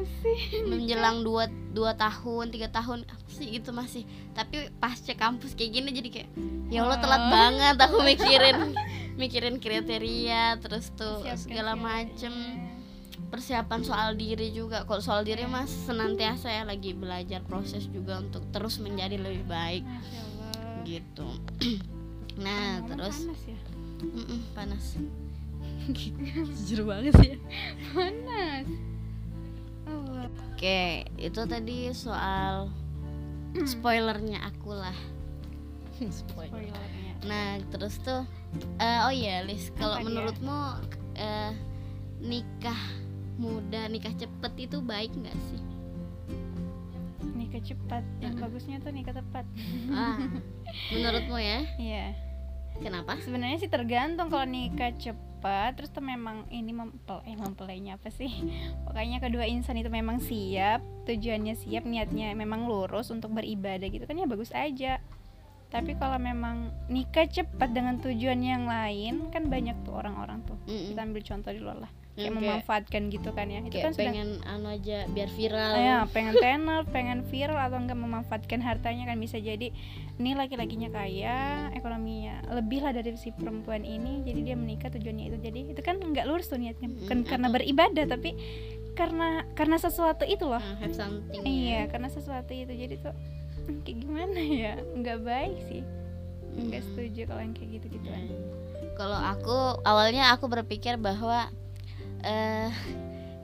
Menjelang 0.64 1.20
dua 1.20 1.46
dua 1.70 1.92
tahun 1.92 2.48
tiga 2.48 2.68
tahun 2.68 3.02
apa 3.04 3.28
sih? 3.28 3.46
Gitu 3.50 3.70
masih. 3.70 4.02
Tapi 4.32 4.70
pas 4.76 4.94
cek 4.94 5.16
kampus 5.16 5.52
kayak 5.52 5.70
gini 5.74 5.90
jadi 5.90 6.08
kayak 6.08 6.28
ya 6.68 6.82
Allah 6.82 6.98
telat 6.98 7.18
Oh. 7.18 7.28
banget 7.28 7.76
aku 7.76 7.96
mikirin 8.02 8.58
mikirin 9.20 9.56
kriteria 9.58 10.56
terus 10.58 10.94
tuh 10.94 11.20
Siapkan 11.20 11.38
segala 11.38 11.72
macem. 11.74 12.32
Persiapan 13.28 13.84
soal 13.84 14.14
diri 14.14 14.48
juga. 14.50 14.86
Kalau 14.86 15.02
soal 15.02 15.20
diri 15.20 15.44
mas 15.44 15.68
senantiasa 15.68 16.48
ya 16.48 16.62
lagi 16.64 16.94
belajar 16.94 17.42
proses 17.42 17.84
juga 17.86 18.16
untuk 18.18 18.40
terus 18.48 18.78
menjadi 18.78 19.18
lebih 19.18 19.44
baik. 19.44 19.84
Gitu. 20.84 21.28
Nah 22.38 22.86
terus 22.86 23.26
panas 23.26 23.42
ya? 23.44 23.58
mm-mm, 23.98 24.40
panas 24.54 24.94
jujur 26.56 26.80
banget 26.84 27.12
sih 27.16 27.30
ya 27.32 27.38
panas 27.90 28.66
Allah 29.84 30.26
Oke, 30.52 31.06
itu 31.14 31.40
tadi 31.46 31.86
soal 31.94 32.66
spoilernya 33.62 34.42
aku 34.42 34.74
lah. 34.74 34.96
spoilernya 36.20 37.14
Nah, 37.22 37.62
terus 37.70 37.98
tuh, 37.98 38.26
eh, 38.76 38.98
oh 39.02 39.10
iya, 39.10 39.42
Lis, 39.42 39.70
kalau 39.74 39.98
menurutmu 39.98 40.82
eh, 41.14 41.54
nikah 42.18 42.78
muda, 43.34 43.86
nikah 43.86 44.10
cepet 44.14 44.52
itu 44.60 44.78
baik 44.78 45.14
nggak 45.14 45.38
sih? 45.46 45.62
nikah 47.34 47.62
cepat 47.64 48.04
yang 48.18 48.34
bagusnya 48.36 48.76
tuh 48.78 48.90
nikah 48.90 49.14
tepat 49.14 49.46
Ah, 49.88 50.18
menurutmu 50.92 51.38
ya? 51.38 51.64
iya 51.78 52.12
Kenapa? 52.78 53.14
sebenarnya 53.18 53.58
sih 53.58 53.70
tergantung 53.70 54.26
kalau 54.26 54.44
nikah 54.44 54.90
cepat 54.92 55.27
terus 55.74 55.90
tuh 55.94 56.02
memang 56.02 56.46
ini 56.50 56.74
mempel 56.74 57.22
eh 57.24 57.38
mempelainya 57.38 57.96
apa 58.00 58.10
sih? 58.10 58.30
Pokoknya 58.86 59.22
kedua 59.22 59.46
insan 59.46 59.78
itu 59.78 59.90
memang 59.90 60.18
siap 60.18 60.82
tujuannya 61.08 61.56
siap 61.56 61.88
niatnya 61.88 62.36
memang 62.36 62.68
lurus 62.68 63.08
untuk 63.08 63.32
beribadah 63.32 63.88
gitu 63.88 64.04
kan 64.04 64.20
ya 64.20 64.28
bagus 64.28 64.52
aja 64.52 65.00
tapi 65.68 65.92
kalau 66.00 66.16
memang 66.16 66.72
nikah 66.88 67.28
cepat 67.28 67.76
dengan 67.76 68.00
tujuan 68.00 68.40
yang 68.40 68.64
lain 68.64 69.28
kan 69.28 69.52
banyak 69.52 69.76
tuh 69.84 70.00
orang-orang 70.00 70.40
tuh. 70.48 70.56
Mm-mm. 70.64 70.96
kita 70.96 71.00
ambil 71.04 71.22
contoh 71.22 71.50
di 71.52 71.60
luar 71.60 71.78
lah. 71.84 71.92
Kayak 72.18 72.24
Yang 72.24 72.36
memanfaatkan 72.42 73.02
gitu 73.14 73.30
kan 73.30 73.46
ya. 73.46 73.60
Itu 73.62 73.70
kayak 73.78 73.84
kan 73.84 73.92
sudah 73.94 74.02
pengen 74.10 74.28
anu 74.42 74.66
aja 74.74 74.98
biar 75.06 75.30
viral. 75.30 75.72
ya 75.78 75.96
pengen 76.10 76.34
tenar 76.34 76.82
pengen 76.90 77.20
viral 77.30 77.60
atau 77.62 77.78
enggak 77.78 77.94
memanfaatkan 78.00 78.60
hartanya 78.64 79.04
kan 79.06 79.20
bisa 79.20 79.38
jadi. 79.38 79.70
Ini 80.18 80.30
laki-lakinya 80.34 80.90
kaya 80.90 81.70
ekonominya 81.76 82.42
lebih 82.58 82.82
lah 82.82 82.90
dari 82.90 83.14
si 83.14 83.30
perempuan 83.30 83.86
ini 83.86 84.26
jadi 84.26 84.40
dia 84.50 84.56
menikah 84.58 84.90
tujuannya 84.90 85.24
itu. 85.30 85.38
Jadi 85.38 85.60
itu 85.76 85.80
kan 85.84 86.00
nggak 86.00 86.26
lurus 86.26 86.50
tuh 86.50 86.58
niatnya. 86.58 86.90
Bukan 86.90 87.22
Mm, 87.22 87.28
karena 87.28 87.48
beribadah 87.52 88.04
tapi 88.08 88.34
karena 88.98 89.46
karena 89.54 89.76
sesuatu 89.78 90.26
itu 90.26 90.42
loh. 90.42 90.58
Ah, 90.58 90.74
have 90.82 90.96
something. 90.96 91.44
iya 91.46 91.86
ya. 91.86 91.92
karena 91.92 92.08
sesuatu 92.10 92.50
itu. 92.50 92.72
Jadi 92.72 92.98
tuh 92.98 93.14
kayak 93.82 93.98
gimana 93.98 94.40
ya 94.40 94.74
nggak 94.94 95.18
baik 95.20 95.56
sih 95.66 95.82
nggak 96.50 96.80
Mm. 96.80 96.88
setuju 96.88 97.20
kalau 97.26 97.40
yang 97.40 97.54
kayak 97.54 97.70
gitu 97.76 97.86
gituan 97.94 98.24
Hmm. 98.28 98.56
Kalau 98.96 99.14
aku 99.14 99.54
awalnya 99.82 100.34
aku 100.34 100.46
berpikir 100.46 100.98
bahwa 100.98 101.46
eh 102.20 102.66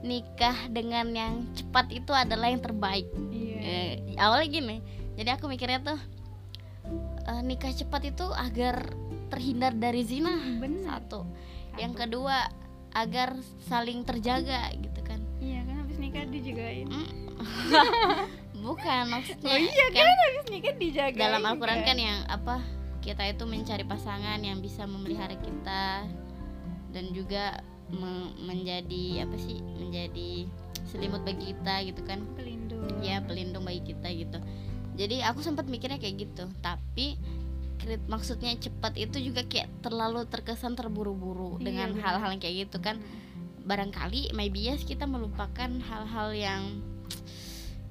nikah 0.01 0.67
dengan 0.67 1.07
yang 1.09 1.33
cepat 1.51 1.87
itu 1.89 2.11
adalah 2.11 2.51
yang 2.51 2.59
terbaik. 2.59 3.07
iya 3.31 3.55
Eh, 3.57 3.91
awalnya 4.15 4.51
gini. 4.51 4.77
Jadi 5.15 5.29
aku 5.31 5.47
mikirnya 5.47 5.79
tuh 5.81 5.99
eh, 7.25 7.41
nikah 7.41 7.71
cepat 7.71 8.03
itu 8.05 8.27
agar 8.29 8.91
terhindar 9.25 9.71
dari 9.71 10.03
zina 10.03 10.35
benar 10.59 10.99
satu. 10.99 11.23
Yang 11.75 11.93
kedua 11.97 12.51
agar 12.91 13.39
saling 13.63 14.03
terjaga 14.03 14.75
gitu 14.75 14.99
kan. 15.01 15.23
iya 15.39 15.63
kan 15.63 15.75
habis 15.77 15.95
nikah 15.95 16.23
dijagain 16.25 16.87
Bukan 18.65 19.03
maksudnya 19.07 19.45
oh 19.45 19.59
iya 19.61 19.85
kan 19.93 20.01
kan 20.01 20.17
habis 20.25 20.45
nikah 20.49 20.73
dijagain 20.73 21.21
dalam 21.21 21.45
Al-Quran 21.45 21.85
kan 21.85 21.97
yang 21.97 22.25
apa 22.25 22.65
kita 22.99 23.21
itu 23.23 23.45
mencari 23.45 23.85
pasangan 23.85 24.41
yang 24.41 24.57
bisa 24.57 24.89
memelihara 24.89 25.37
kita 25.37 26.09
dan 26.89 27.05
juga 27.13 27.61
me- 27.93 28.33
menjadi 28.41 29.21
apa 29.21 29.37
sih 29.37 29.61
menjadi 29.61 30.49
selimut 30.89 31.21
bagi 31.21 31.53
kita 31.53 31.85
gitu 31.85 32.01
kan. 32.01 32.25
Pelindung. 32.33 32.89
Ya 32.99 33.21
pelindung 33.21 33.61
bagi 33.63 33.85
kita 33.85 34.09
gitu. 34.09 34.41
Jadi 34.95 35.21
aku 35.21 35.45
sempat 35.45 35.69
mikirnya 35.69 36.01
kayak 36.01 36.25
gitu 36.25 36.49
tapi 36.59 37.19
krit- 37.77 38.07
maksudnya 38.09 38.55
cepat 38.55 38.97
itu 38.97 39.21
juga 39.21 39.45
kayak 39.45 39.69
terlalu 39.83 40.25
terkesan 40.25 40.73
terburu-buru 40.73 41.59
Iya, 41.59 41.63
dengan 41.69 41.89
hal-hal 42.01 42.33
yang 42.33 42.41
kayak 42.41 42.57
gitu 42.65 42.81
kan. 42.81 42.97
Barangkali 43.61 44.33
my 44.33 44.49
bias 44.49 44.81
kita 44.81 45.05
melupakan 45.05 45.69
hal-hal 45.69 46.29
yang 46.33 46.61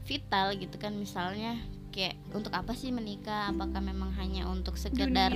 vital 0.05 0.53
gitu 0.55 0.77
kan 0.77 0.93
misalnya 0.93 1.57
kayak 1.91 2.15
untuk 2.31 2.51
apa 2.51 2.73
sih 2.73 2.91
menikah? 2.91 3.49
Apakah 3.49 3.79
memang 3.79 4.11
hanya 4.15 4.45
untuk 4.47 4.75
sekedar 4.75 5.31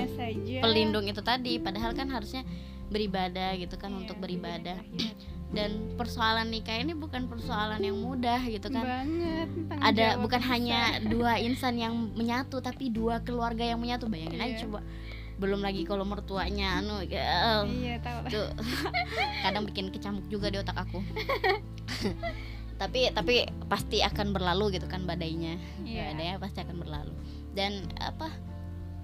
pelindung 0.58 1.06
itu 1.06 1.20
tadi? 1.20 1.56
Padahal 1.56 1.92
kan 1.92 2.08
harusnya 2.08 2.42
beribadah 2.88 3.52
gitu 3.54 3.74
kan 3.74 3.90
Iya, 3.90 3.98
untuk 4.00 4.16
di 4.16 4.22
beribadah. 4.22 4.78
dunia 4.80 5.12
akhirat. 5.12 5.36
dan 5.48 5.70
persoalan 5.96 6.46
nikah 6.46 6.76
ini 6.76 6.92
bukan 6.92 7.24
persoalan 7.24 7.80
yang 7.80 7.96
mudah 7.96 8.44
gitu 8.44 8.68
kan. 8.68 8.84
Banget 8.84 9.48
ada 9.78 10.06
bukan 10.16 10.42
hanya 10.42 10.80
dua 11.12 11.38
insan 11.38 11.76
yang 11.76 11.94
menyatu 12.12 12.60
tapi 12.60 12.90
dua 12.90 13.20
keluarga 13.22 13.62
yang 13.62 13.78
menyatu. 13.78 14.04
Bayangin 14.06 14.36
aja 14.38 14.50
Iya. 14.50 14.60
coba 14.66 14.80
belum 15.38 15.62
lagi 15.62 15.86
kalau 15.86 16.02
mertuanya 16.02 16.82
anu 16.82 16.98
ya, 17.00 17.62
iya 17.64 17.94
tahu. 17.96 18.26
Lah 18.26 18.28
tuh. 18.28 18.48
Kadang 19.46 19.64
bikin 19.64 19.88
kecamuk 19.88 20.26
juga 20.26 20.50
di 20.50 20.58
otak 20.58 20.74
aku 20.76 20.98
tapi 22.78 23.10
tapi 23.10 23.44
pasti 23.66 24.00
akan 24.00 24.30
berlalu 24.30 24.78
gitu 24.78 24.86
kan 24.86 25.02
badainya 25.02 25.58
Iya. 25.82 26.14
badainya 26.14 26.36
pasti 26.38 26.62
akan 26.62 26.76
berlalu 26.78 27.12
dan 27.58 27.84
apa 27.98 28.30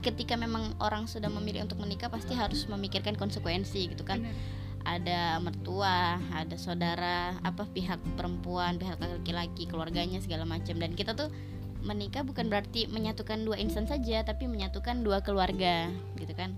ketika 0.04 0.36
memang 0.36 0.76
orang 0.78 1.08
sudah 1.08 1.32
memilih 1.32 1.64
untuk 1.64 1.80
menikah 1.80 2.12
pasti 2.12 2.36
harus 2.36 2.68
memikirkan 2.68 3.16
konsekuensi 3.16 3.88
gitu 3.96 4.04
kan 4.04 4.20
Bener. 4.20 4.36
ada 4.84 5.40
mertua, 5.40 6.20
ada 6.36 6.60
saudara, 6.60 7.40
apa 7.40 7.64
pihak 7.64 7.96
perempuan, 8.20 8.76
pihak 8.76 9.00
laki-laki, 9.00 9.64
keluarganya 9.64 10.20
segala 10.20 10.44
macam. 10.44 10.76
Dan 10.76 10.92
kita 10.92 11.16
tuh 11.16 11.32
menikah 11.80 12.20
bukan 12.20 12.52
berarti 12.52 12.84
menyatukan 12.92 13.48
dua 13.48 13.56
insan 13.56 13.88
saja, 13.88 14.20
tapi 14.28 14.44
menyatukan 14.44 15.00
dua 15.00 15.24
keluarga, 15.24 15.88
gitu 16.20 16.36
kan. 16.36 16.52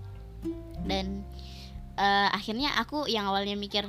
Dan 0.83 1.23
eh, 1.95 2.29
akhirnya 2.35 2.75
aku 2.75 3.07
yang 3.07 3.31
awalnya 3.31 3.55
mikir 3.55 3.87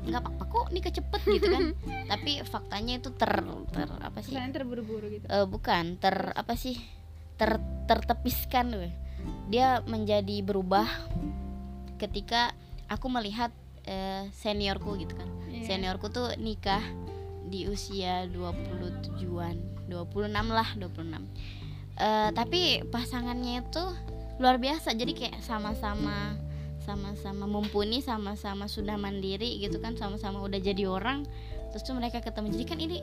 nggak 0.00 0.20
apa-apa 0.20 0.44
kok 0.44 0.66
nikah 0.68 0.92
cepet 0.92 1.20
gitu 1.28 1.46
kan. 1.48 1.64
tapi 2.10 2.40
faktanya 2.42 2.94
itu 2.96 3.10
ter 3.12 3.32
ter 3.68 3.88
apa 3.98 4.18
sih? 4.18 4.32
Kesannya 4.32 4.52
terburu-buru 4.52 5.06
gitu 5.08 5.24
Eh, 5.24 5.44
bukan 5.44 5.96
ter 5.96 6.14
apa 6.32 6.54
sih 6.54 6.78
ter 7.34 7.56
tertepiskan 7.84 8.70
weh. 8.72 8.94
dia 9.46 9.82
menjadi 9.82 10.40
berubah 10.40 10.86
ketika 11.96 12.54
aku 12.86 13.08
melihat 13.08 13.50
eh, 13.82 14.30
seniorku 14.32 14.94
gitu 14.96 15.14
kan 15.14 15.26
Iya. 15.48 15.64
seniorku 15.66 16.06
tuh 16.08 16.36
nikah 16.36 16.80
di 17.44 17.64
usia 17.64 18.28
27-an 18.28 19.56
26 19.86 20.28
lah 20.48 20.68
26 20.76 21.24
Eh, 21.98 22.30
tapi 22.30 22.60
pasangannya 22.84 23.58
itu 23.60 23.82
luar 24.38 24.54
biasa 24.56 24.94
jadi 24.94 25.10
kayak 25.10 25.42
sama-sama 25.42 26.38
sama-sama 26.88 27.44
mumpuni 27.44 28.00
sama-sama 28.00 28.64
sudah 28.64 28.96
mandiri 28.96 29.60
gitu 29.60 29.76
kan 29.76 29.92
sama-sama 30.00 30.40
udah 30.40 30.56
jadi 30.56 30.88
orang 30.88 31.28
terus 31.68 31.84
tuh 31.84 31.94
mereka 31.96 32.24
ketemu. 32.24 32.48
Jadi 32.56 32.64
kan 32.64 32.78
ini 32.80 32.96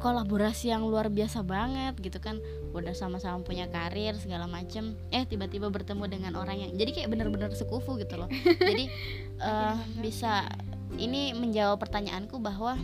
kolaborasi 0.00 0.72
yang 0.72 0.88
luar 0.88 1.12
biasa 1.12 1.44
banget 1.44 1.92
gitu 2.00 2.18
kan. 2.18 2.40
Udah 2.72 2.96
sama-sama 2.96 3.44
punya 3.44 3.68
karir 3.68 4.16
segala 4.16 4.48
macem. 4.48 4.96
Eh 5.12 5.28
tiba-tiba 5.28 5.68
bertemu 5.68 6.08
dengan 6.08 6.32
orang 6.40 6.56
yang 6.56 6.70
jadi 6.72 6.90
kayak 7.04 7.08
bener-bener 7.12 7.52
sekufu 7.52 8.00
gitu 8.00 8.16
loh. 8.16 8.28
Jadi 8.44 8.88
eh, 9.48 9.76
bisa 10.00 10.48
ini 10.96 11.36
menjawab 11.36 11.76
pertanyaanku 11.84 12.40
bahwa 12.40 12.80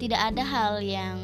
tidak 0.00 0.20
ada 0.24 0.42
hal 0.44 0.80
yang 0.80 1.20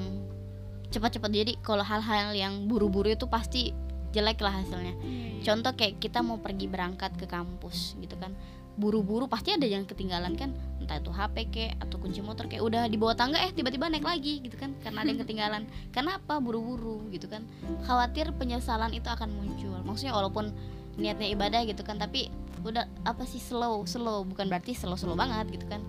cepat-cepat. 0.92 1.30
Jadi 1.32 1.52
kalau 1.64 1.84
hal-hal 1.84 2.36
yang 2.36 2.68
buru-buru 2.68 3.16
itu 3.16 3.24
pasti 3.24 3.72
jelek 4.12 4.38
lah 4.44 4.60
hasilnya. 4.60 4.94
Iya. 5.02 5.30
contoh 5.42 5.72
kayak 5.74 5.98
kita 5.98 6.22
mau 6.22 6.38
pergi 6.38 6.70
berangkat 6.70 7.16
ke 7.18 7.26
kampus 7.26 7.98
gitu 7.98 8.14
kan. 8.20 8.30
Buru-buru 8.72 9.28
pasti 9.28 9.52
ada 9.52 9.66
yang 9.66 9.84
ketinggalan 9.84 10.32
kan. 10.38 10.54
Entah 10.80 11.02
itu 11.02 11.12
HP 11.12 11.36
kek 11.52 11.70
atau 11.82 12.00
kunci 12.00 12.24
motor 12.24 12.48
kayak 12.48 12.62
udah 12.62 12.88
di 12.88 12.96
bawah 12.96 13.12
tangga 13.12 13.42
eh 13.42 13.52
tiba-tiba 13.52 13.90
naik 13.90 14.06
lagi 14.06 14.40
gitu 14.40 14.54
kan. 14.56 14.72
Karena 14.80 15.02
ada 15.02 15.08
yang 15.12 15.20
ketinggalan. 15.26 15.62
Kenapa? 15.90 16.38
Buru-buru 16.38 17.04
gitu 17.10 17.26
kan. 17.28 17.44
Khawatir 17.84 18.30
penyesalan 18.38 18.94
itu 18.94 19.08
akan 19.10 19.34
muncul. 19.34 19.76
Maksudnya 19.82 20.14
walaupun 20.14 20.54
niatnya 20.96 21.32
ibadah 21.32 21.64
gitu 21.64 21.80
kan 21.82 21.96
tapi 21.96 22.28
udah 22.62 22.86
apa 23.02 23.26
sih 23.26 23.42
slow 23.42 23.84
slow. 23.84 24.24
Bukan 24.24 24.46
berarti 24.48 24.72
slow 24.72 24.96
slow 24.96 25.18
banget 25.18 25.52
gitu 25.52 25.66
kan. 25.68 25.82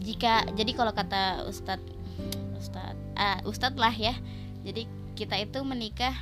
Jika 0.00 0.46
jadi 0.54 0.72
kalau 0.76 0.92
kata 0.94 1.44
ustadz 1.48 1.84
ustadz 2.56 3.00
ah 3.18 3.42
ustadz 3.44 3.76
lah 3.76 3.92
ya. 3.92 4.14
Jadi 4.64 4.88
kita 5.16 5.36
itu 5.40 5.60
menikah 5.64 6.12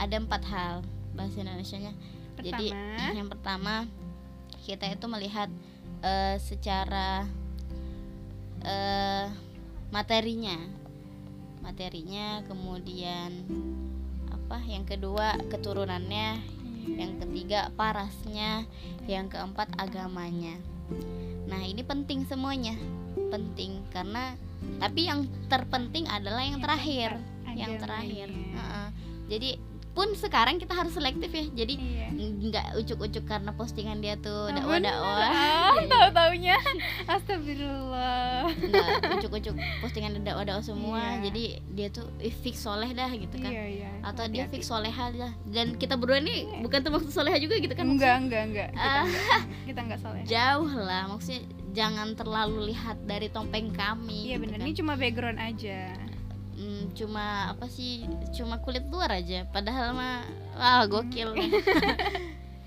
ada 0.00 0.16
empat 0.16 0.42
hal 0.48 0.80
bahasa 1.12 1.44
Indonesia-nya. 1.44 1.92
Jadi 2.40 2.72
yang 3.12 3.28
pertama 3.28 3.84
kita 4.64 4.88
itu 4.88 5.04
melihat 5.12 5.52
eh, 6.00 6.40
secara 6.40 7.28
eh, 8.64 9.28
materinya. 9.92 10.56
Materinya 11.60 12.40
kemudian 12.48 13.44
apa? 14.32 14.64
Yang 14.64 14.96
kedua 14.96 15.36
keturunannya. 15.52 16.40
Yang 16.96 17.12
ketiga 17.28 17.68
parasnya. 17.76 18.64
Yang 19.04 19.36
keempat 19.36 19.68
agamanya. 19.76 20.56
Nah 21.44 21.60
ini 21.60 21.84
penting 21.84 22.24
semuanya. 22.24 22.72
Penting 23.28 23.84
karena 23.92 24.32
tapi 24.80 25.08
yang 25.08 25.28
terpenting 25.48 26.08
adalah 26.08 26.40
yang, 26.40 26.56
Yang 26.56 26.64
terakhir. 26.64 27.10
yang 27.56 27.74
terakhir. 27.76 28.28
Heeh. 28.30 28.88
jadi 29.30 29.50
pun 29.90 30.06
sekarang 30.14 30.56
kita 30.56 30.70
harus 30.72 30.92
selektif 30.92 31.28
ya 31.28 31.44
jadi 31.56 31.74
Iya. 31.74 32.06
nggak 32.40 32.66
ucuk-ucuk 32.76 33.24
karena 33.24 33.50
postingan 33.50 33.98
dia 33.98 34.14
tuh 34.14 34.48
dakwah 34.48 34.78
dakwah 34.78 35.18
Ah, 35.20 35.74
tahu-taunya. 35.82 36.54
Astagfirullah. 37.10 38.46
nggak 38.52 38.86
ucuk-ucuk 39.18 39.52
postingan 39.80 40.14
dia 40.14 40.22
dakwah 40.24 40.44
dakwah 40.44 40.62
semua 40.62 41.00
Iya. 41.16 41.26
jadi 41.26 41.42
dia 41.68 41.88
tuh 41.88 42.06
fix 42.40 42.60
soleh 42.60 42.90
dah 42.90 43.08
gitu 43.08 43.36
kan 43.36 43.50
Iya, 43.50 43.64
iya. 43.66 43.90
atau 44.00 44.24
dia 44.24 44.44
Hati-hati. 44.44 44.52
fix 44.52 44.62
soleha 44.66 45.04
dah 45.10 45.32
dan 45.44 45.74
kita 45.74 45.94
berdua 45.94 46.18
ini 46.18 46.60
bukan 46.60 46.80
termasuk 46.80 47.10
soleha 47.10 47.36
juga 47.36 47.56
gitu 47.56 47.72
kan 47.72 47.84
enggak, 47.84 48.14
enggak, 48.20 48.42
enggak. 48.46 48.68
Kita 48.70 48.86
Ah. 48.86 49.02
enggak. 49.02 49.42
Kita 49.64 49.80
enggak 49.80 50.00
soleh. 50.00 50.22
jauh 50.24 50.70
lah 50.72 51.02
maksudnya 51.06 51.40
jangan 51.70 52.08
terlalu 52.12 52.58
lihat 52.68 52.98
dari 53.04 53.26
topeng 53.28 53.70
kami 53.70 54.26
Iya 54.28 54.36
gitu 54.36 54.42
benar. 54.44 54.56
kan. 54.56 54.66
Ini 54.66 54.74
cuma 54.76 54.92
background 54.94 55.38
aja. 55.38 55.80
Hmm, 56.60 56.92
cuma 56.92 57.56
apa 57.56 57.64
sih 57.72 58.04
cuma 58.36 58.60
kulit 58.60 58.84
luar 58.92 59.16
aja. 59.16 59.48
Padahal 59.48 59.96
mah 59.96 60.28
wah 60.60 60.84
gokil. 60.84 61.32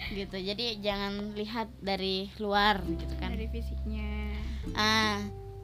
Gitu. 0.17 0.35
Jadi 0.35 0.83
jangan 0.83 1.31
lihat 1.37 1.71
dari 1.79 2.27
luar 2.41 2.83
gitu 2.83 3.13
kan. 3.21 3.31
Dari 3.31 3.47
fisiknya. 3.47 4.35
ah 4.79 5.19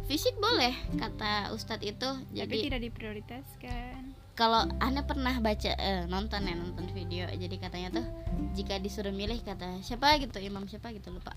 fisik 0.08 0.36
boleh 0.39 0.72
kata 0.96 1.52
ustadz 1.52 1.84
itu. 1.84 2.08
Tapi 2.08 2.34
jadi 2.34 2.58
tidak 2.72 2.82
diprioritaskan. 2.92 4.15
kalau 4.39 4.72
anda 4.80 5.04
pernah 5.04 5.36
baca 5.44 5.76
eh, 5.76 6.08
nonton 6.08 6.48
ya 6.48 6.56
nonton 6.56 6.88
video. 6.96 7.28
Jadi 7.28 7.56
katanya 7.60 8.00
tuh 8.00 8.06
jika 8.56 8.80
disuruh 8.80 9.12
milih 9.12 9.44
kata 9.44 9.84
siapa 9.84 10.15
gitu 10.24 10.39
imam 10.39 10.63
siapa 10.70 10.96
gitu 10.96 11.12
lupa. 11.12 11.36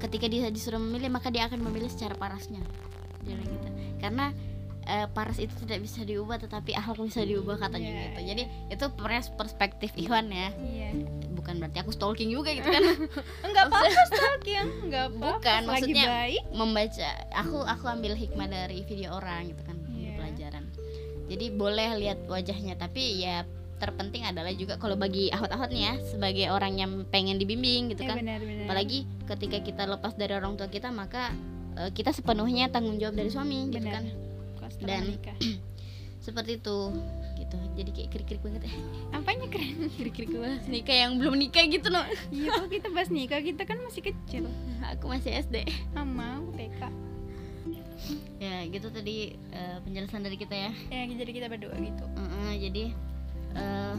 Ketika 0.00 0.24
dia 0.24 0.48
disuruh 0.48 0.80
memilih 0.80 1.12
maka 1.12 1.28
dia 1.28 1.44
akan 1.44 1.60
memilih 1.60 1.92
secara 1.92 2.16
parasnya. 2.16 2.64
Dia 3.20 3.36
bilang 3.36 3.52
gitu. 3.60 3.68
Karena 4.00 4.32
eh, 4.86 5.06
paras 5.08 5.36
itu 5.36 5.50
tidak 5.58 5.78
bisa 5.80 6.00
diubah 6.00 6.38
tetapi 6.38 6.72
akhlak 6.72 7.04
bisa 7.04 7.20
diubah 7.20 7.58
katanya 7.58 7.86
Iya, 7.88 8.00
gitu 8.00 8.18
iya. 8.18 8.26
jadi 8.28 8.42
itu 8.70 8.84
pers- 8.94 9.32
perspektif 9.32 9.90
Iwan 9.94 10.26
ya 10.28 10.48
Iya. 10.56 10.88
bukan 11.32 11.58
berarti 11.58 11.78
aku 11.78 11.90
stalking 11.90 12.30
juga 12.30 12.50
gitu 12.50 12.66
kan 12.66 12.82
Enggak 13.46 13.64
apa-apa 13.66 14.02
stalking. 14.08 14.66
Enggak 14.82 15.04
apa-apa. 15.08 15.26
Bukan, 15.36 15.60
Lagi 15.60 15.68
maksudnya- 15.68 16.08
baik. 16.08 16.42
membaca 16.50 17.08
aku 17.34 17.56
aku 17.60 17.84
ambil 17.88 18.12
hikmah 18.14 18.46
dari 18.46 18.80
video 18.82 19.10
orang 19.12 19.50
gitu 19.50 19.62
kan 19.62 19.76
Iya. 19.90 20.12
pelajaran 20.16 20.64
jadi 21.26 21.46
boleh 21.52 21.88
lihat 21.98 22.18
wajahnya 22.24 22.74
tapi 22.76 23.20
ya 23.20 23.42
terpenting 23.76 24.22
adalah 24.22 24.48
juga 24.50 24.74
kalau 24.76 24.94
bagi 24.94 25.28
ahwat-ahwat 25.28 25.68
nih 25.68 25.82
ya 25.82 25.94
sebagai 26.06 26.46
orang 26.48 26.74
yang 26.74 26.90
pengen 27.04 27.36
dibimbing 27.36 27.90
gitu 27.90 28.00
Eh, 28.00 28.08
kan 28.08 28.16
benar, 28.16 28.38
benar. 28.38 28.64
apalagi 28.64 28.98
ketika 29.26 29.58
kita 29.60 29.82
lepas 29.84 30.14
dari 30.14 30.32
orang 30.32 30.54
tua 30.54 30.64
kita 30.66 30.88
maka 30.88 31.28
eh, 31.76 31.90
kita 31.90 32.08
sepenuhnya 32.10 32.68
tanggung 32.68 32.96
jawab 32.96 33.12
dari 33.14 33.28
suami 33.28 33.68
gitu 33.68 33.82
Benar. 33.82 33.92
kan 33.92 34.04
Setelah 34.68 34.88
dan- 34.92 35.06
menikah. 35.06 35.36
seperti 36.18 36.58
itu 36.58 36.78
gitu 37.36 37.58
jadi 37.76 37.90
kayak 37.92 38.08
krik-krik 38.10 38.40
banget 38.40 38.66
eh 38.66 38.74
Apanya 39.16 39.46
keren? 39.46 39.86
krik-krik 39.92 40.26
banget 40.28 40.66
nikah 40.66 40.96
yang 40.98 41.12
belum 41.16 41.34
nikah 41.36 41.62
gitu 41.64 41.86
loh 41.86 42.02
Iya, 42.28 42.50
kok 42.52 42.66
kita 42.68 42.88
bahas 42.90 43.08
nikah, 43.08 43.38
kita 43.38 43.62
kan 43.62 43.78
masih 43.78 44.02
kecil. 44.02 44.50
aku 44.90 45.06
masih 45.06 45.38
SD 45.38 45.62
Mama, 45.92 46.40
aku 46.40 46.50
TK. 46.52 46.80
ya 48.36 48.66
gitu 48.66 48.88
tadi 48.88 49.16
eh, 49.48 49.76
penjelasan 49.80 50.20
dari 50.20 50.34
kita 50.34 50.52
ya 50.52 50.70
Ya, 50.90 51.06
jadi 51.06 51.30
kita 51.32 51.46
berdua 51.46 51.74
gitu. 51.74 52.04
Heeh, 52.04 52.52
jadi 52.60 52.84
eh, 53.54 53.94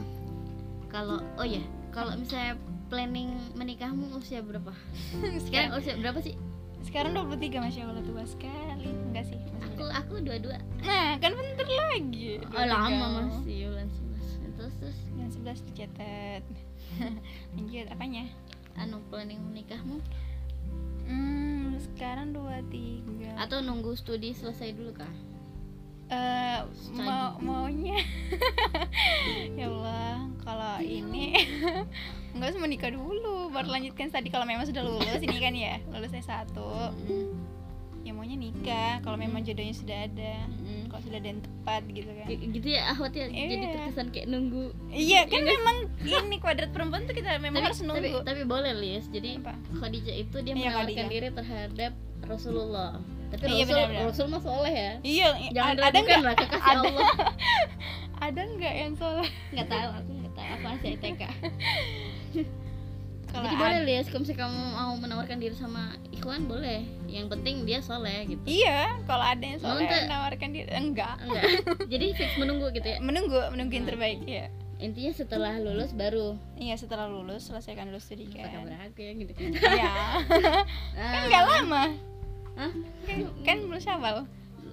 kalau 0.88 1.20
oh 1.36 1.48
ya 1.48 1.64
kalau 1.90 2.14
misalnya 2.14 2.60
planning 2.88 3.28
menikahmu 3.54 4.16
usia 4.16 4.40
berapa 4.40 4.72
sekarang 5.46 5.76
usia 5.76 5.96
berapa 5.96 6.20
sih 6.20 6.36
sekarang 6.84 7.12
23 7.12 7.36
Masya 7.58 7.84
Allah 7.84 8.00
tua 8.02 8.24
sekali 8.24 8.88
Enggak 9.06 9.26
sih 9.26 9.40
aku 9.78 9.86
muda. 9.86 10.00
aku 10.00 10.14
dua 10.20 10.38
dua 10.40 10.58
Nah 10.82 11.10
kan 11.18 11.32
bentar 11.32 11.68
lagi. 11.68 12.42
Oh 12.48 12.66
lama 12.66 13.06
masih 13.22 13.70
bulan 13.70 13.88
sebelas. 13.88 14.28
Terus 14.58 14.74
terus. 14.80 14.98
Yang 15.14 15.30
11 15.38 15.68
dicatat. 15.68 16.44
Lanjut 17.54 17.86
apanya? 17.88 18.24
anu 18.76 19.02
planning 19.10 19.42
menikahmu? 19.44 19.98
Hmm, 21.04 21.74
sekarang 21.80 22.30
dua 22.30 22.62
tiga. 22.68 23.34
Atau 23.36 23.60
nunggu 23.60 23.94
studi 23.94 24.32
selesai 24.32 24.72
dulu 24.72 24.94
kah 24.94 25.14
Eh, 26.08 26.60
Study. 26.72 27.04
mau 27.04 27.36
maunya. 27.38 28.00
Ya 29.60 29.68
Allah 29.68 30.24
kalau 30.40 30.80
ini. 30.80 31.36
Enggak 32.32 32.54
semua 32.54 32.70
nikah 32.70 32.94
dulu 32.94 33.50
baru 33.50 33.74
lanjutkan 33.74 34.08
tadi 34.08 34.30
kalau 34.30 34.46
memang 34.46 34.64
sudah 34.64 34.86
lulus 34.86 35.20
ini 35.20 35.36
kan 35.36 35.52
ya 35.52 35.82
lulus 35.90 36.14
S1 36.14 36.54
Mm, 36.54 37.34
ya 38.08 38.14
maunya 38.14 38.36
nikah 38.36 39.02
kalau 39.02 39.16
memang 39.16 39.44
jodohnya 39.44 39.72
sudah 39.72 39.98
ada 40.02 40.34
mm. 40.48 40.88
kalau 40.88 41.02
sudah 41.04 41.18
ada 41.18 41.28
yang 41.28 41.42
tepat 41.42 41.82
gitu 41.86 42.08
kan. 42.10 42.28
Gitu 42.32 42.68
ya 42.70 42.82
ahwat 42.90 43.12
ya 43.12 43.26
jadi 43.28 43.54
Iya. 43.54 43.68
terkesan 43.76 44.08
kayak 44.10 44.28
nunggu. 44.28 44.66
Iya 44.90 45.20
kan 45.26 45.42
memang 45.44 45.78
ini 46.02 46.36
kuadrat 46.38 46.72
perempuan 46.72 47.04
tuh 47.04 47.12
kita 47.12 47.36
memang 47.38 47.60
harus 47.62 47.78
tapi, 47.78 47.92
nunggu. 48.08 48.24
tapi 48.24 48.42
boleh 48.44 48.72
Lis 48.74 49.06
jadi 49.08 49.38
Apa? 49.38 49.54
Khadijah 49.76 50.16
itu 50.18 50.38
dia 50.40 50.54
Iya, 50.54 50.60
menawarkan 50.66 50.88
Khadijah. 50.88 51.08
diri 51.12 51.28
terhadap 51.30 51.92
Rasulullah. 52.24 52.92
Tapi 53.28 53.44
Iya, 53.44 53.52
Rasul 53.60 53.68
benar-benar. 53.68 54.04
Rasul 54.08 54.26
mah 54.28 54.42
soleh 54.42 54.74
ya? 54.74 54.92
Iya 55.02 55.28
jangan 55.52 55.74
ada 55.74 55.82
diragukan 55.84 56.08
nggak? 56.08 56.24
lah 56.24 56.36
kekasih 56.38 56.64
ada. 56.66 56.80
Allah. 56.82 57.10
Ada 58.18 58.42
nggak 58.50 58.74
yang 58.74 58.94
salah 58.96 59.30
nggak 59.52 59.68
tahu 59.68 59.90
aku 59.94 60.10
nggak 60.16 60.34
tahu. 60.34 60.48
Aku 60.50 60.64
masih 60.66 60.92
TK 61.04 61.22
kalau 63.38 63.48
jadi 63.54 63.58
boleh 63.62 63.82
Lis 63.86 64.08
kalau 64.10 64.22
misalnya 64.26 64.42
kamu 64.50 64.62
mau 64.74 64.94
menawarkan 64.98 65.38
diri 65.38 65.56
sama 65.56 65.84
Ikhwan 66.10 66.50
boleh. 66.50 66.82
Yang 67.06 67.28
penting 67.38 67.56
dia 67.70 67.80
soleh 67.86 68.26
gitu. 68.26 68.42
Iya 68.50 68.98
kalau 69.06 69.22
ada 69.22 69.46
yang 69.46 69.60
salah 69.62 69.78
nggak? 69.78 70.02
menawarkan 70.10 70.50
diri 70.50 70.70
enggak. 70.74 71.16
Enggak. 71.22 71.44
Jadi 71.94 72.06
fix 72.18 72.30
menunggu 72.42 72.74
gitu 72.74 72.88
ya? 72.90 72.98
Menunggu 72.98 73.38
menunggu 73.54 73.74
yang 73.78 73.86
terbaik 73.86 74.22
ya 74.26 74.50
intinya 74.78 75.10
setelah 75.10 75.58
lulus 75.58 75.90
baru. 75.94 76.38
Iya 76.54 76.78
setelah 76.78 77.10
lulus 77.10 77.50
selesaikan 77.50 77.90
dulu 77.90 77.98
studi 77.98 78.30
kan. 78.30 78.46
kabar 78.46 78.78
aku 78.86 79.02
ya 79.02 79.12
gitu. 79.18 79.32
Iya. 79.58 79.94
kan 81.18 81.22
nggak 81.26 81.46
lama. 81.50 81.84
Hah? 82.58 82.72
Kan, 83.06 83.18
kan 83.42 83.58
belum 83.66 83.82
syawal. 83.82 84.18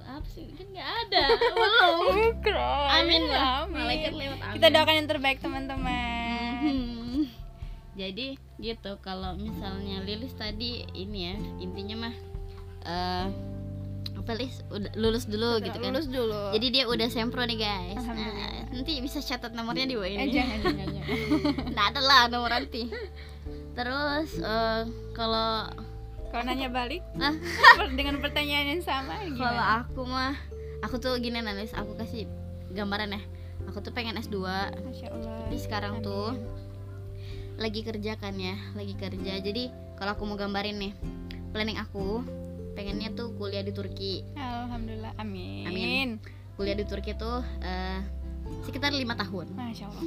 apa 0.05 0.29
sih? 0.29 0.45
Kan 0.61 0.69
nggak 0.69 0.89
ada. 1.09 1.25
Belum 1.33 1.97
amin 3.01 3.23
lah. 3.33 3.65
Malaikat 3.65 4.13
lewat 4.13 4.39
amin. 4.45 4.55
Kita 4.61 4.67
doakan 4.69 4.95
yang 5.01 5.09
terbaik 5.09 5.39
teman-teman. 5.41 6.61
Hmm. 6.61 7.04
Jadi 7.95 8.27
gitu 8.57 8.99
kalau 8.99 9.35
misalnya 9.35 10.03
Lilis 10.03 10.35
tadi 10.35 10.83
ini 10.93 11.19
ya 11.25 11.35
intinya 11.59 12.09
mah 12.09 12.15
eh 12.85 13.27
apa 14.15 14.31
Lis 14.35 14.63
udah 14.71 14.95
lulus 14.95 15.27
dulu 15.27 15.59
gitu 15.59 15.75
kan 15.75 15.91
Lulus 15.91 16.07
dulu. 16.07 16.55
jadi 16.55 16.67
dia 16.71 16.85
udah 16.87 17.09
sempro 17.09 17.43
nih 17.45 17.59
guys. 17.59 17.99
Nah, 18.01 18.71
nanti 18.71 18.97
bisa 18.99 19.19
catat 19.19 19.53
nomornya 19.53 19.85
di 19.85 19.95
bawah 19.95 20.07
eh, 20.07 20.17
ini 20.17 20.33
jangan 20.33 20.59
jangan. 20.63 20.87
jangan. 20.89 21.07
nggak 21.75 21.87
ada 21.93 22.01
lah 22.01 22.23
nomor 22.31 22.51
nanti 22.51 22.87
terus 23.75 24.31
eh, 24.39 24.83
kalau 25.13 25.67
Kalau 26.31 26.43
nanya 26.47 26.67
balik 26.67 27.03
dengan 27.95 28.19
pertanyaan 28.19 28.75
yang 28.75 28.83
sama 28.83 29.23
kalau 29.35 29.65
aku 29.83 30.03
mah 30.03 30.35
aku 30.81 30.99
tuh 30.99 31.15
gini 31.19 31.39
Nalis 31.39 31.71
aku 31.71 31.95
kasih 31.95 32.27
gambaran 32.71 33.15
ya 33.15 33.23
aku 33.67 33.79
tuh 33.81 33.93
pengen 33.93 34.19
S2 34.19 34.43
Masya 34.43 35.09
Allah. 35.11 35.37
tapi 35.43 35.57
sekarang 35.57 36.01
Amin. 36.01 36.07
tuh 36.07 36.35
lagi 37.55 37.81
kerja 37.87 38.19
kan 38.19 38.35
ya 38.35 38.59
lagi 38.75 38.99
kerja 38.99 39.39
jadi 39.39 39.71
kalau 39.95 40.19
aku 40.19 40.27
mau 40.27 40.35
gambarin 40.35 40.79
nih 40.79 40.93
planning 41.55 41.79
aku 41.79 42.27
pengennya 42.75 43.15
tuh 43.15 43.31
kuliah 43.39 43.63
di 43.63 43.71
Turki 43.71 44.27
Alhamdulillah. 44.35 45.15
Amin. 45.23 45.65
Amin. 45.71 46.09
kuliah 46.59 46.75
di 46.75 46.87
Turki 46.87 47.15
tuh 47.15 47.43
eh, 47.63 48.03
sekitar 48.67 48.91
lima 48.91 49.15
tahun 49.15 49.55
Masya 49.55 49.87
Allah. 49.87 50.05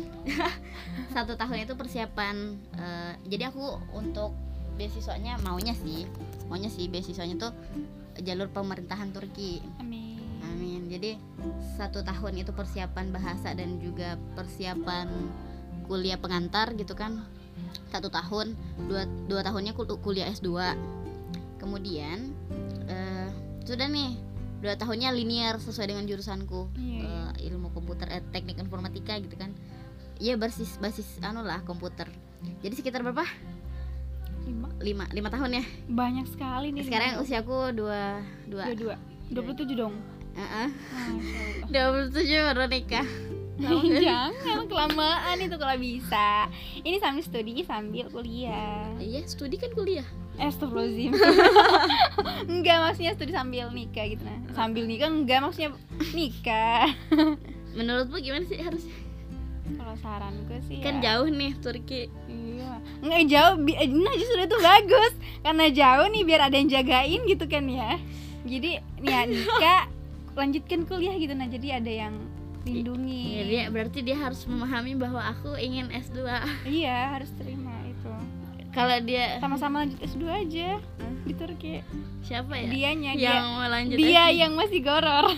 satu 1.15 1.39
tahun 1.39 1.63
itu 1.63 1.73
persiapan 1.79 2.35
eh, 2.75 3.13
jadi 3.31 3.51
aku 3.51 3.79
untuk 3.95 4.35
beasiswanya 4.75 5.39
maunya 5.41 5.73
sih 5.73 6.05
maunya 6.51 6.69
sih 6.69 6.91
beasiswanya 6.91 7.35
tuh 7.39 7.51
jalur 8.21 8.51
pemerintahan 8.51 9.15
Turki 9.15 9.63
Amin. 9.79 10.19
amin 10.43 10.91
jadi 10.91 11.17
satu 11.79 12.03
tahun 12.03 12.43
itu 12.43 12.51
persiapan 12.53 13.09
bahasa 13.09 13.55
dan 13.55 13.79
juga 13.81 14.19
persiapan 14.35 15.07
kuliah 15.87 16.19
pengantar 16.19 16.75
gitu 16.75 16.93
kan 16.93 17.23
satu 17.87 18.07
tahun 18.07 18.53
dua, 18.83 19.01
dua 19.25 19.41
tahunnya 19.41 19.71
kul- 19.71 19.99
kuliah 19.99 20.27
S2 20.27 20.49
kemudian 21.57 22.31
eh, 22.85 23.29
sudah 23.63 23.85
nih 23.85 24.15
dua 24.57 24.73
tahunnya 24.73 25.11
linear 25.11 25.57
sesuai 25.57 25.87
dengan 25.87 26.03
jurusanku 26.03 26.69
Eh, 26.77 27.29
ilmu 27.45 27.69
komputer 27.69 28.09
eh, 28.09 28.23
teknik 28.27 28.57
informatika 28.57 29.15
gitu 29.15 29.33
kan 29.33 29.53
iya 30.17 30.33
basis 30.33 30.77
basis 30.77 31.05
anu 31.21 31.41
lah 31.41 31.61
komputer 31.61 32.09
jadi 32.59 32.73
sekitar 32.73 33.01
berapa 33.01 33.21
Lima. 34.43 34.71
lima 34.79 35.05
lima 35.11 35.27
tahun 35.27 35.59
ya 35.59 35.63
Banyak 35.85 36.25
sekali 36.27 36.71
nih. 36.71 36.83
sekarang 36.83 37.19
usiaku 37.19 37.71
dua 37.71 38.23
dua 38.45 38.63
dua 38.71 38.95
dua. 38.95 38.95
27 39.27 39.75
dong. 39.75 39.91
Heeh. 40.33 40.67
Masya 40.71 41.37
Allah. 41.59 41.67
dua 41.67 41.85
puluh 41.91 42.07
tujuh 42.09 42.39
baru 42.47 42.63
nikah 42.65 43.07
Nggak? 43.61 44.29
Jangan 44.45 44.65
kelamaan 44.69 45.37
itu 45.41 45.55
kalau 45.57 45.77
bisa. 45.77 46.45
Ini 46.81 46.97
sambil 47.01 47.23
studi 47.25 47.65
sambil 47.65 48.05
kuliah. 48.13 48.85
iya 49.01 49.25
studi 49.25 49.57
kan 49.57 49.73
kuliah. 49.73 50.05
Astagfirullahaladzim. 50.37 51.11
Enggak 52.53 52.77
maksudnya 52.85 53.17
studi 53.17 53.33
sambil 53.33 53.73
nikah 53.73 54.05
gitu. 54.05 54.21
Nah 54.21 54.37
Sambil 54.53 54.85
nikah 54.85 55.09
enggak 55.09 55.41
maksudnya 55.41 55.73
nikah. 56.13 56.93
Menurutmu 57.77 58.21
gimana 58.21 58.45
sih 58.45 58.61
harusnya? 58.61 58.93
Kalau 59.67 59.95
saranku 59.99 60.55
sih 60.69 60.79
kan 60.79 61.01
ya, 61.01 61.19
jauh 61.19 61.27
nih 61.27 61.51
Turki 61.59 62.07
Iya. 62.29 62.71
Enggak 63.01 63.21
jauh 63.27 63.55
bi- 63.59 63.77
Nah 63.89 64.13
justru 64.13 64.39
itu 64.39 64.57
bagus. 64.61 65.13
Karena 65.41 65.65
jauh 65.67 66.07
nih 66.07 66.23
biar 66.23 66.41
ada 66.45 66.55
yang 66.55 66.69
jagain 66.69 67.21
gitu 67.25 67.45
kan 67.49 67.65
ya. 67.65 67.97
Jadi 68.45 68.77
ya 69.01 69.19
nikah 69.25 69.89
Lanjutkan 70.37 70.85
kuliah 70.85 71.17
gitu. 71.17 71.33
Nah 71.33 71.49
Jadi 71.49 71.73
ada 71.73 71.89
yang 71.89 72.13
lindungi 72.67 73.23
ya, 73.31 73.43
dia 73.47 73.63
berarti 73.71 73.99
dia 74.03 74.17
harus 74.19 74.43
memahami 74.43 74.99
bahwa 74.99 75.23
aku 75.23 75.55
ingin 75.55 75.87
S2 75.87 76.27
Iya 76.67 77.15
harus 77.15 77.31
terima 77.39 77.71
itu. 77.87 78.11
Kalau 78.75 78.93
dia 79.01 79.39
Sama-sama 79.39 79.81
lanjut 79.81 80.03
S2 80.03 80.23
aja 80.27 80.77
Di 81.23 81.33
Turki. 81.33 81.81
Siapa 82.21 82.53
ya? 82.59 82.67
Dianya 82.67 83.11
yang 83.15 83.17
dia 83.17 83.41
mau 83.41 83.65
lanjut 83.65 83.97
Dia 83.97 84.23
S2? 84.29 84.39
yang 84.43 84.51
masih 84.53 84.79
goror. 84.83 85.25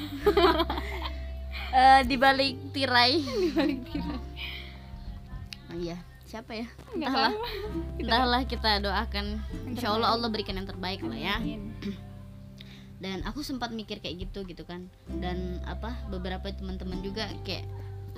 Eh, 1.69 2.01
di 2.09 2.17
balik 2.17 2.73
tirai. 2.73 3.21
Dibalik 3.45 3.85
dia 3.93 4.01
Oh, 5.69 5.77
iya 5.77 5.97
siapa 6.25 6.57
ya? 6.57 6.65
Entahlah. 6.97 7.29
entahlah 7.97 8.41
kita 8.49 8.81
doakan. 8.81 9.37
Insya 9.69 9.93
Allah 9.93 10.29
berikan 10.33 10.57
yang 10.57 10.65
terbaik 10.65 11.05
lah 11.05 11.13
ya. 11.13 11.37
dan 12.99 13.23
aku 13.23 13.41
sempat 13.41 13.71
mikir 13.71 13.99
kayak 13.99 14.27
gitu 14.29 14.43
gitu 14.43 14.63
kan. 14.63 14.87
Dan 15.07 15.63
apa 15.65 15.95
beberapa 16.11 16.51
teman-teman 16.51 16.99
juga 16.99 17.27
kayak 17.47 17.63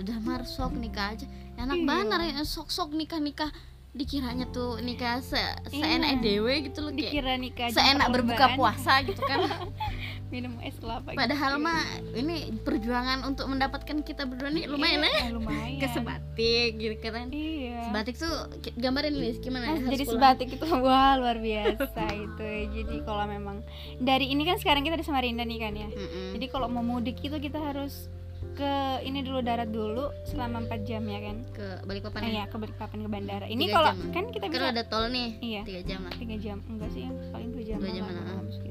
udah 0.02 0.18
mar 0.22 0.42
sok 0.44 0.74
nikah 0.74 1.14
aja. 1.14 1.26
Enak 1.58 1.78
Iya. 1.78 1.88
banget 1.88 2.20
ya 2.34 2.44
sok 2.44 2.74
sok 2.74 2.98
nikah 2.98 3.22
nikah 3.22 3.52
dikiranya 3.92 4.48
tuh 4.48 4.80
nikah 4.80 5.20
se 5.20 5.36
Iya. 5.36 5.52
seenak 5.68 6.24
dewe 6.24 6.54
gitu 6.64 6.80
loh 6.80 6.92
kayak 6.92 7.12
dikira 7.12 7.34
nikah 7.36 7.68
seenak 7.70 8.08
berbuka 8.08 8.56
puasa 8.56 9.04
gitu 9.04 9.20
kan 9.22 9.44
minum 10.32 10.56
es 10.60 10.80
kelapa 10.80 11.12
padahal 11.12 11.60
gitu. 11.60 11.66
mah 11.66 11.84
ini 12.14 12.36
perjuangan 12.58 13.20
untuk 13.26 13.46
mendapatkan 13.46 14.00
kita 14.00 14.24
berdua 14.24 14.48
nih 14.50 14.64
lumayan 14.66 15.04
Iya, 15.04 15.12
ya 15.12 15.20
eh, 15.20 15.30
lumayan 15.30 15.76
ke 15.84 15.88
sebatik 15.92 16.72
gitu 16.78 16.96
kan 17.04 17.28
iya 17.30 17.84
sebatik 17.84 18.16
tuh 18.16 18.32
gambarin 18.74 19.12
Lis 19.12 19.38
gimana 19.38 19.76
harus 19.76 19.84
jadi 19.86 20.04
pulang. 20.06 20.16
sebatik 20.16 20.48
itu 20.54 20.66
wah 20.88 21.14
luar 21.16 21.38
biasa 21.38 22.04
itu 22.14 22.48
jadi 22.72 22.96
kalau 23.04 23.28
memang 23.28 23.60
dari 24.00 24.32
ini 24.32 24.48
kan 24.48 24.56
sekarang 24.56 24.82
kita 24.82 24.96
di 24.96 25.04
Samarinda 25.04 25.44
nih 25.44 25.60
kan 25.60 25.74
ya 25.76 25.90
Mm-mm. 25.90 26.32
jadi 26.32 26.46
kalau 26.48 26.68
mau 26.68 26.80
mudik 26.82 27.20
itu 27.20 27.36
kita 27.36 27.60
harus 27.60 28.08
ke 28.52 28.74
ini 29.02 29.20
dulu 29.22 29.40
darat 29.40 29.68
dulu 29.68 30.12
selama 30.24 30.64
4 30.66 30.84
jam 30.84 31.04
ya 31.04 31.20
kan 31.20 31.38
ke 31.50 31.66
Balikpapan 31.84 32.22
eh, 32.22 32.30
ya 32.30 32.36
ya 32.36 32.46
ke 32.46 32.56
Balikpapan 32.56 33.00
ke 33.00 33.10
bandara 33.10 33.46
ini 33.46 33.66
kalau 33.68 33.92
jam. 33.92 34.12
kan 34.12 34.24
kita 34.28 34.46
kan 34.46 34.54
bisa 34.54 34.68
ada 34.70 34.84
tol 34.84 35.06
nih 35.08 35.30
Iya. 35.40 35.62
tiga 35.64 35.82
jam 35.84 36.00
lah 36.04 36.14
tiga 36.14 36.36
jam 36.38 36.58
enggak 36.66 36.90
sih 36.90 37.04
paling 37.32 37.50
dua 37.50 37.64
jam 37.64 37.78
Dua 37.78 37.92
jaman, 37.92 38.14
ah. 38.18 38.44
gitu. 38.44 38.70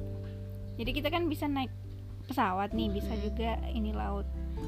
jadi 0.76 0.90
kita 0.92 1.08
kan 1.08 1.22
bisa 1.26 1.44
naik 1.46 1.72
pesawat 2.24 2.70
nih 2.70 2.88
bisa 2.90 3.10
Hmm. 3.10 3.22
juga 3.22 3.50
ini 3.68 3.90
laut 3.90 4.26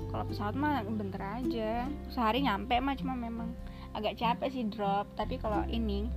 kalau 0.09 0.25
pesawat 0.25 0.55
mah 0.55 0.83
bentar 0.83 1.23
aja 1.39 1.71
sehari 2.09 2.43
nyampe 2.43 2.75
mah 2.77 2.95
cuma 2.95 3.13
memang 3.13 3.53
agak 3.93 4.17
capek 4.17 4.49
sih 4.49 4.65
drop 4.67 5.07
tapi 5.15 5.37
kalau 5.37 5.63
ini 5.67 6.09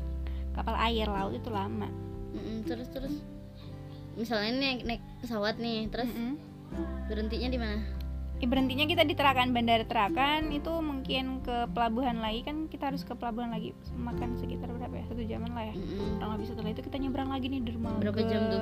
kapal 0.51 0.73
air 0.73 1.05
laut 1.05 1.31
itu 1.31 1.47
lama 1.49 1.91
Mm-mm, 2.31 2.63
terus 2.63 2.87
terus 2.89 3.15
misalnya 4.13 4.51
nih 4.53 4.73
naik 4.81 5.03
pesawat 5.19 5.55
nih 5.57 5.87
terus 5.87 6.07
Mm-mm. 6.07 6.39
berhentinya 7.05 7.47
di 7.47 7.59
mana 7.59 7.77
berhentinya 8.43 8.85
kita 8.85 9.07
di 9.07 9.15
Terakan 9.15 9.55
bandara 9.55 9.87
Terakan 9.87 10.51
itu 10.51 10.69
mungkin 10.83 11.39
ke 11.39 11.71
pelabuhan 11.71 12.19
lagi 12.19 12.43
kan 12.43 12.67
kita 12.67 12.91
harus 12.91 13.07
ke 13.07 13.15
pelabuhan 13.15 13.49
lagi 13.49 13.71
makan 13.95 14.35
sekitar 14.35 14.67
berapa 14.69 14.91
ya 14.91 15.05
satu 15.07 15.23
jaman 15.23 15.55
lah 15.55 15.71
ya 15.71 15.75
Mm-mm. 15.79 16.19
kurang 16.19 16.31
lebih 16.35 16.47
setelah 16.51 16.69
itu 16.75 16.81
kita 16.83 16.97
nyebrang 16.99 17.29
lagi 17.31 17.47
nih 17.47 17.61
dermaga 17.63 18.03
Berapa 18.03 18.21
jam 18.27 18.41
tuh? 18.51 18.61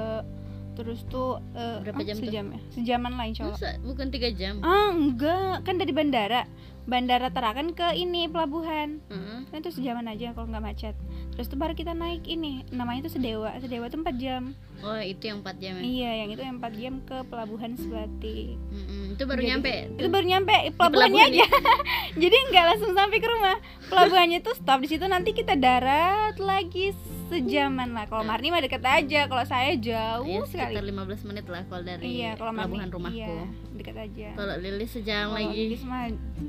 Terus 0.73 1.05
tuh 1.05 1.37
eh, 1.53 1.77
Berapa 1.81 1.99
ah, 1.99 2.05
jam 2.05 2.15
tuh? 2.15 2.23
sejam 2.23 2.45
ya? 2.49 2.59
Sejaman 2.69 3.11
lah 3.13 3.25
insya 3.25 3.43
Allah. 3.45 3.57
Masa? 3.57 3.69
Bukan 3.79 4.07
tiga 4.09 4.29
jam? 4.29 4.59
Ah 4.59 4.89
enggak, 4.89 5.61
kan 5.61 5.75
dari 5.75 5.91
bandara. 5.91 6.43
Bandara 6.83 7.31
Tarakan 7.31 7.71
ke 7.71 7.95
ini 7.95 8.27
pelabuhan. 8.27 8.99
Mm-mm. 9.07 9.47
Nah, 9.47 9.55
itu 9.55 9.71
sejaman 9.71 10.03
aja 10.05 10.35
kalau 10.35 10.51
nggak 10.51 10.65
macet. 10.65 10.95
Terus 11.31 11.47
tuh 11.47 11.55
baru 11.55 11.71
kita 11.71 11.95
naik 11.95 12.27
ini. 12.27 12.67
Namanya 12.69 13.07
itu 13.07 13.15
Sedewa. 13.15 13.55
Sedewa 13.55 13.87
tuh 13.87 14.03
4 14.03 14.19
jam. 14.19 14.51
Oh 14.83 14.99
itu 14.99 15.23
yang 15.23 15.39
4 15.39 15.63
jam 15.63 15.79
ya? 15.79 15.81
Iya 15.81 16.11
yang 16.19 16.29
itu 16.29 16.43
yang 16.43 16.59
4 16.59 16.75
jam 16.75 16.93
ke 17.01 17.17
pelabuhan 17.23 17.79
Sebatik 17.79 18.59
Mm-mm. 18.59 19.15
itu 19.15 19.23
baru 19.23 19.39
Jadi- 19.39 19.49
nyampe? 19.49 19.73
itu 19.95 20.09
baru 20.11 20.25
nyampe. 20.27 20.55
Pelabuhannya 20.75 21.23
pelabuhan 21.23 21.31
aja. 21.31 21.45
jadi 22.21 22.35
nggak 22.51 22.65
langsung 22.67 22.91
sampai 22.91 23.17
ke 23.17 23.27
rumah. 23.27 23.57
Pelabuhannya 23.87 24.39
tuh 24.41 24.53
stop 24.53 24.83
di 24.83 24.89
situ. 24.89 25.05
Nanti 25.05 25.31
kita 25.31 25.55
darat 25.55 26.35
lagi 26.35 26.91
sejaman 27.35 27.89
lah. 27.89 28.05
Kalau 28.05 28.23
Marni 28.23 28.47
mah 28.47 28.59
deket 28.59 28.81
aja 28.81 29.19
kalau 29.25 29.43
saya 29.43 29.71
jauh 29.73 30.23
ya, 30.23 30.45
sekali. 30.45 30.73
sekitar 30.73 30.83
15 30.85 31.25
menit 31.25 31.45
lah 31.45 31.61
kalau 31.63 31.81
dari 31.81 32.03
iya 32.05 32.31
kalau 32.33 32.51
Marni 32.51 32.75
pelabuhan 32.75 32.89
rumahku. 32.89 33.17
iya, 33.17 33.35
deket 33.73 33.95
aja. 33.97 34.27
Kalau 34.33 34.53
Lilis 34.55 34.89
sejam 34.89 35.25
Kalau 35.25 35.37
lagi. 35.39 35.61
Lilis 35.65 35.83
mah 35.83 36.03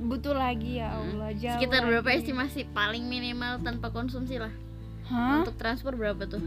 butuh 0.05 0.35
lagi 0.35 0.73
ya 0.77 0.89
Hmm. 0.91 1.03
Allah 1.15 1.31
jauh 1.33 1.55
sekitar 1.57 1.81
berapa 1.83 2.05
lagi. 2.07 2.19
estimasi 2.21 2.61
paling 2.71 3.05
minimal 3.05 3.53
tanpa 3.61 3.89
konsumsi 3.89 4.37
lah? 4.37 4.53
Hah? 5.05 5.41
untuk 5.41 5.55
transport 5.55 5.95
berapa 5.95 6.25
tuh? 6.25 6.41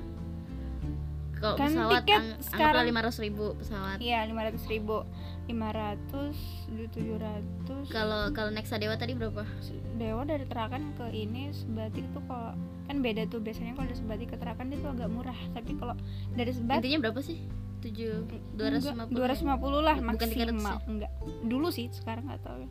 Kalau 1.36 1.54
Kan 1.56 1.70
pesawat 1.70 2.02
tiket 2.02 2.18
ang- 2.18 2.42
sekarang- 2.42 2.86
500 2.88 3.18
ribu 3.20 3.54
pesawat. 3.56 3.98
Iya, 4.00 4.26
lima 4.26 4.42
ratus 4.42 4.66
ribu, 4.66 5.06
lima 5.46 5.70
ratus, 5.70 6.34
tujuh 6.66 7.14
ratus. 7.16 7.86
kalau 7.88 8.34
kalau 8.34 8.50
naik 8.50 8.66
Sadewa 8.66 8.96
tadi 8.96 9.14
berapa? 9.14 9.46
Dewa 9.94 10.22
dari 10.24 10.44
Terakan 10.44 10.94
ke 10.94 11.06
ini 11.12 11.50
Sebatik 11.52 12.10
tuh 12.10 12.26
kalau 12.26 12.58
kan 12.88 13.04
beda 13.04 13.28
tuh 13.28 13.44
biasanya 13.44 13.76
kalau 13.76 13.88
dari 13.92 14.00
Sebatik 14.00 14.28
ke 14.32 14.38
Terakan 14.40 14.72
itu 14.72 14.88
agak 14.88 15.10
murah, 15.12 15.40
tapi 15.52 15.76
kalau 15.76 15.94
dari 16.34 16.52
Sebatik 16.56 16.88
intinya 16.88 17.00
berapa 17.08 17.20
sih? 17.20 17.38
Tujuh 17.78 18.26
dua 18.58 18.68
ratus 18.74 18.90
lima 18.90 19.06
dua 19.06 19.26
ratus 19.30 19.42
lima 19.46 19.58
puluh 19.62 19.86
lah 19.86 20.02
Bukan 20.02 20.18
300 20.18 20.50
maksimal. 20.50 20.76
ya? 20.82 20.90
enggak 20.90 21.12
dulu 21.46 21.68
sih 21.70 21.86
sekarang 21.94 22.26
nggak 22.26 22.42
tahu. 22.42 22.58
Ya 22.66 22.70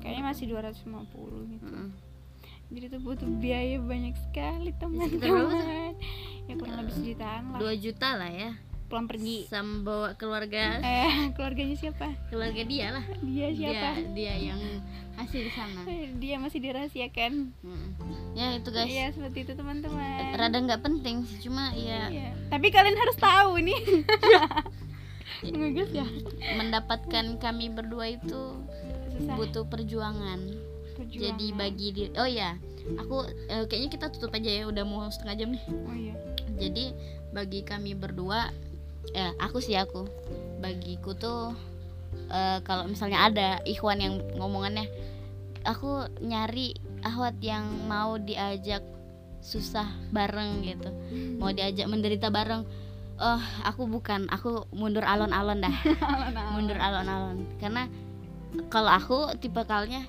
kayaknya 0.00 0.22
masih 0.30 0.44
250 0.54 1.52
gitu. 1.58 1.66
Jadi 2.66 2.84
tuh 2.90 3.00
butuh 3.02 3.30
biaya 3.42 3.78
banyak 3.82 4.14
sekali 4.26 4.70
teman-teman. 4.78 5.94
ya 6.46 6.54
kurang 6.54 6.78
lebih 6.86 6.94
sejutaan 6.94 7.42
lah. 7.50 7.58
Dua 7.58 7.74
juta 7.74 8.08
lah 8.14 8.30
ya 8.30 8.50
pulang 8.86 9.04
pergi 9.04 9.46
sama 9.46 9.82
bawa 9.82 10.08
keluarga 10.14 10.78
eh 10.78 11.12
keluarganya 11.34 11.74
siapa 11.74 12.14
keluarga 12.28 12.62
dia 12.62 12.86
lah 12.90 13.04
dia 13.20 13.48
dia 13.48 13.70
siapa 13.72 13.88
dia 14.12 14.34
yang 14.36 14.60
hasil 15.14 15.40
di 15.40 15.52
sana 15.52 15.80
dia 16.22 16.36
masih 16.36 16.58
dirahasiakan 16.60 17.32
Mm. 17.56 17.88
ya 18.32 18.46
itu 18.54 18.68
guys 18.68 18.86
Iya 18.86 19.06
seperti 19.10 19.38
itu 19.42 19.52
teman-teman. 19.52 20.32
rada 20.32 20.54
nggak 20.56 20.80
penting 20.80 21.24
sih 21.24 21.42
cuma 21.42 21.72
ya 21.72 22.06
Iya. 22.06 22.30
Tapi 22.46 22.68
kalian 22.68 22.94
harus 22.94 23.16
tahu 23.16 23.58
nih. 23.58 23.80
Ngegas 25.42 25.90
ya. 25.90 26.06
mendapatkan 26.54 27.36
kami 27.36 27.68
berdua 27.68 28.08
itu 28.10 28.42
Susah. 29.10 29.34
butuh 29.34 29.64
perjuangan 29.64 30.40
perjuangan. 30.94 31.22
jadi 31.32 31.46
bagi 31.52 31.88
diri 31.90 32.12
oh 32.14 32.24
ya 32.24 32.56
aku 32.96 33.20
eh, 33.46 33.64
kayaknya 33.64 33.90
kita 33.90 34.06
tutup 34.10 34.32
aja 34.32 34.48
ya 34.48 34.64
udah 34.64 34.82
mau 34.82 35.04
setengah 35.06 35.34
jam 35.36 35.48
nih 35.52 35.64
Oh 35.66 35.92
iya. 35.92 36.14
jadi 36.56 36.84
bagi 37.30 37.60
kami 37.62 37.92
berdua 37.92 38.48
ya 39.12 39.34
aku 39.38 39.58
sih 39.60 39.76
aku. 39.76 40.06
Bagiku 40.58 41.12
tuh 41.14 41.52
eh, 42.30 42.58
kalau 42.64 42.88
misalnya 42.88 43.28
ada 43.28 43.48
Ikhwan 43.62 44.00
yang 44.00 44.14
ngomongannya 44.38 44.88
aku 45.66 46.06
nyari 46.22 46.78
ahwat 47.02 47.36
yang 47.42 47.66
mau 47.90 48.16
diajak 48.16 48.82
susah 49.42 49.86
bareng 50.14 50.62
gitu. 50.64 50.90
Mau 51.38 51.50
diajak 51.52 51.86
menderita 51.90 52.30
bareng. 52.30 52.66
Oh 53.16 53.42
aku 53.62 53.86
bukan. 53.86 54.26
Aku 54.30 54.66
mundur 54.74 55.02
alon-alon 55.06 55.62
dah. 55.62 55.76
Mundur 56.54 56.78
alon-alon. 56.78 57.46
Karena 57.58 57.86
kalau 58.70 58.90
aku 58.90 59.18
tipe 59.38 59.60
kalnya 59.66 60.06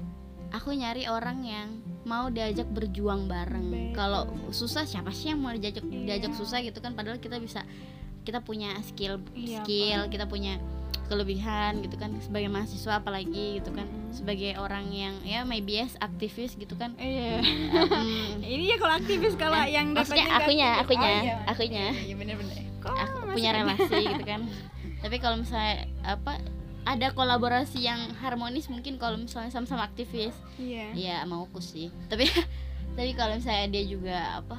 aku 0.53 0.71
nyari 0.71 1.09
orang 1.11 1.43
yang 1.43 1.67
mau 2.07 2.31
diajak 2.31 2.65
berjuang 2.71 3.27
bareng. 3.27 3.91
Kalau 3.91 4.31
susah 4.55 4.87
siapa 4.87 5.11
sih 5.11 5.35
yang 5.35 5.43
mau 5.43 5.51
diajak 5.51 5.83
Iya. 5.83 6.17
diajak 6.17 6.33
susah 6.39 6.63
gitu 6.63 6.79
kan? 6.79 6.95
Padahal 6.95 7.19
kita 7.19 7.37
bisa 7.37 7.67
kita 8.27 8.39
punya 8.39 8.75
skill 8.83 9.23
Iya, 9.31 9.63
skill 9.63 10.01
kita 10.11 10.27
punya 10.27 10.59
kelebihan 11.07 11.79
gitu 11.79 11.95
kan 11.95 12.11
sebagai 12.19 12.51
mahasiswa 12.51 12.99
apalagi 12.99 13.63
gitu 13.63 13.71
kan 13.71 13.87
sebagai 14.11 14.59
orang 14.59 14.91
yang 14.91 15.15
ya 15.23 15.47
maybe 15.47 15.79
yes 15.79 15.95
aktivis 15.97 16.53
gitu 16.53 16.75
kan 16.75 16.91
Iya. 16.99 17.39
Hmm, 17.39 18.43
Ini 18.59 18.63
ya 18.67 18.77
kalau 18.77 18.99
aktivis 18.99 19.33
kalau 19.33 19.55
Eh, 19.57 19.71
yang 19.71 19.95
maksudnya 19.95 20.27
akunya, 20.27 20.69
akunya, 20.77 21.07
Oh, 21.09 21.23
iya. 21.23 21.35
akunya. 21.47 21.85
Iya, 21.87 22.03
Iya 22.03 22.15
benar-benar. 22.19 22.59
Kok 22.77 22.91
aku 22.93 23.17
punya 23.31 23.49
relasi 23.53 23.95
gitu 24.05 24.23
kan 24.23 24.41
tapi 24.97 25.15
kalau 25.17 25.37
misalnya 25.37 25.85
apa 26.01 26.41
ada 26.83 27.07
kolaborasi 27.11 27.79
yang 27.79 27.99
harmonis 28.17 28.65
mungkin 28.65 28.97
kalau 28.97 29.15
misalnya 29.15 29.47
sama-sama 29.47 29.85
aktivis 29.85 30.33
Iya. 30.57 30.91
ya 30.91 31.15
mauku 31.23 31.61
sih 31.61 31.87
tapi 32.07 32.27
tapi 32.97 33.13
kalau 33.13 33.37
misalnya 33.37 33.67
dia 33.69 33.83
juga 33.85 34.17
apa 34.41 34.57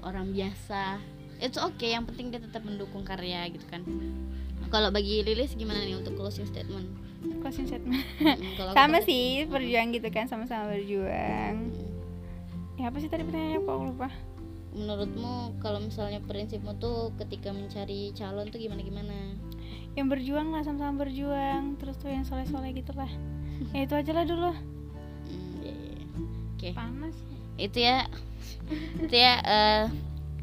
orang 0.00 0.30
biasa 0.30 0.96
itu 1.38 1.58
oke 1.60 1.84
yang 1.84 2.04
penting 2.08 2.32
dia 2.32 2.40
tetap 2.40 2.64
mendukung 2.64 3.04
karya 3.04 3.48
gitu 3.52 3.64
kan 3.68 3.84
kalau 4.66 4.90
bagi 4.90 5.22
Lilis 5.22 5.54
gimana 5.54 5.84
nih 5.84 5.94
untuk 5.94 6.16
closing 6.18 6.46
statement 6.48 6.86
Closing 7.42 7.66
statement. 7.66 8.02
Mm, 8.22 8.74
Sama 8.76 9.02
sih 9.02 9.46
berjuang 9.50 9.90
gitu 9.90 10.08
kan 10.14 10.30
sama-sama 10.30 10.74
berjuang. 10.74 11.74
Mm, 11.74 12.78
Ya 12.78 12.92
apa 12.92 13.00
sih 13.00 13.08
tadi 13.08 13.24
pertanyaannya 13.24 13.60
kok 13.64 13.72
aku 13.72 13.84
lupa? 13.88 14.08
menurutmu 14.76 15.56
kalau 15.64 15.80
misalnya 15.80 16.20
prinsipmu 16.20 16.76
tuh 16.76 17.08
ketika 17.16 17.48
mencari 17.48 18.12
calon 18.12 18.52
tuh 18.52 18.60
gimana 18.60 18.84
gimana 18.84 19.16
Yang 19.96 20.06
berjuang 20.12 20.52
lah 20.52 20.60
sama-sama 20.62 21.08
berjuang. 21.08 21.80
Terus 21.80 21.96
tuh 21.96 22.12
yang 22.12 22.22
soleh-soleh 22.28 22.76
gitu 22.76 22.92
lah. 22.94 23.08
Ya 23.74 23.88
itu 23.88 23.94
aja 23.96 24.12
lah 24.12 24.24
dulu. 24.28 24.52
Hmm, 24.52 25.64
iya, 25.64 25.72
iya, 25.72 25.92
iya. 25.96 26.06
oke 26.52 26.68
Panas. 26.76 27.16
itu 27.56 27.78
ya 27.80 28.04
itu 29.00 29.16
ya 29.16 29.34
eh, 29.40 29.84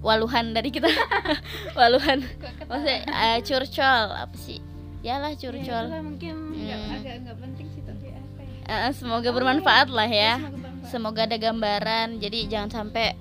waluhan 0.03 0.51
dari 0.51 0.69
kita 0.69 0.91
waluhan 1.77 2.21
maksudnya 2.61 2.99
eh, 3.07 3.37
curcol 3.39 4.05
apa 4.11 4.35
sih 4.35 4.59
ya 4.99 5.17
lah 5.17 5.31
Ya, 5.31 5.39
curcol 5.41 5.85
mungkin 6.01 6.35
Hmm. 6.53 6.93
agak 6.93 7.15
nggak 7.21 7.37
penting 7.39 7.67
sih 7.69 7.81
tapi 7.81 8.07
apa 8.09 8.39
ya? 8.39 8.87
Eh, 8.87 8.91
semoga 8.93 9.29
bermanfaat 9.29 9.87
lah 9.87 10.05
ya 10.05 10.37
Semoga 10.37 10.51
bermanfaat. 10.53 10.89
semoga 10.89 11.21
ada 11.23 11.37
gambaran 11.37 12.07
jadi 12.17 12.39
jangan 12.47 12.69
sampai 12.73 13.15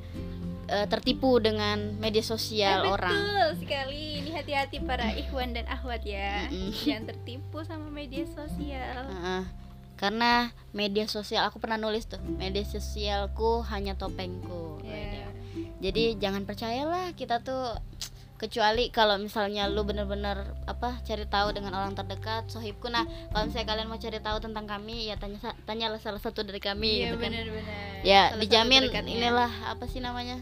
eh, 0.65 0.87
tertipu 0.87 1.37
dengan 1.37 1.95
media 1.97 2.23
sosial 2.23 2.83
Eh, 2.83 2.91
orang 2.91 3.13
Betul 3.13 3.49
sekali. 3.59 4.03
Ini 4.19 4.31
hati-hati 4.33 4.77
para 4.81 5.11
ikhwan 5.13 5.53
dan 5.53 5.67
ahwat 5.67 6.01
ya. 6.03 6.47
Mm-mm. 6.49 6.71
Jangan 6.87 7.05
tertipu 7.09 7.61
sama 7.61 7.87
media 7.89 8.27
sosial. 8.27 9.03
Heeh. 9.05 9.43
karena 9.95 10.33
media 10.73 11.07
sosial 11.07 11.45
aku 11.45 11.59
pernah 11.59 11.79
nulis 11.79 12.03
tuh 12.05 12.19
media 12.35 12.65
sosialku 12.65 13.63
hanya 13.65 13.95
topengku 13.95 14.83
Ya. 14.83 15.22
Jadi 15.79 16.17
jangan 16.17 16.43
percayalah 16.43 17.13
kita 17.13 17.41
tuh 17.41 17.77
kecuali 18.37 18.91
kalau 18.91 19.23
misalnya 19.23 19.71
lu 19.71 19.87
bener-bener 19.87 20.35
apa 20.67 20.99
cari 21.07 21.23
tahu 21.31 21.55
dengan 21.55 21.79
orang 21.79 21.95
terdekat 21.95 22.51
sohibku. 22.51 22.91
Nah 22.91 23.07
kalau 23.31 23.47
misalnya 23.47 23.69
kalian 23.71 23.87
mau 23.87 24.03
cari 24.03 24.19
tahu 24.19 24.39
tentang 24.43 24.67
kami 24.67 25.07
ya 25.07 25.15
tanya 25.15 25.39
tanyalah 25.63 26.03
salah 26.03 26.19
satu 26.19 26.43
dari 26.43 26.59
kami 26.59 27.07
Iya 27.07 27.15
gitu 27.15 27.23
kan. 27.23 27.31
benar-benar. 27.31 28.03
ya 28.03 28.19
Salah 28.19 28.31
satu 28.35 28.43
dijamin 28.43 28.81
terdekatnya. 28.83 29.13
inilah 29.15 29.53
apa 29.71 29.85
sih 29.87 30.03
namanya 30.03 30.37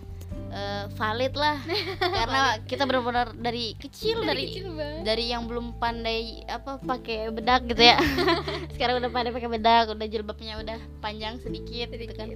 eh, 0.49 0.85
valid 0.97 1.35
lah. 1.37 1.57
Karena 2.25 2.43
kita 2.65 2.83
benar-benar 2.89 3.37
dari 3.37 3.77
kecil 3.77 4.25
dari 4.25 4.49
kecil 4.49 4.73
banget. 4.73 5.03
dari 5.05 5.25
yang 5.29 5.45
belum 5.45 5.77
pandai 5.77 6.41
apa 6.49 6.81
pakai 6.81 7.29
bedak 7.29 7.69
gitu 7.69 7.85
ya. 7.85 8.01
Sekarang 8.81 8.97
udah 8.97 9.13
pandai 9.13 9.29
pakai 9.29 9.51
bedak 9.53 9.93
udah 9.93 10.07
jilbabnya 10.09 10.57
udah 10.57 10.81
panjang 11.05 11.37
sedikit, 11.37 11.93
gitu 11.93 12.17
kan. 12.17 12.33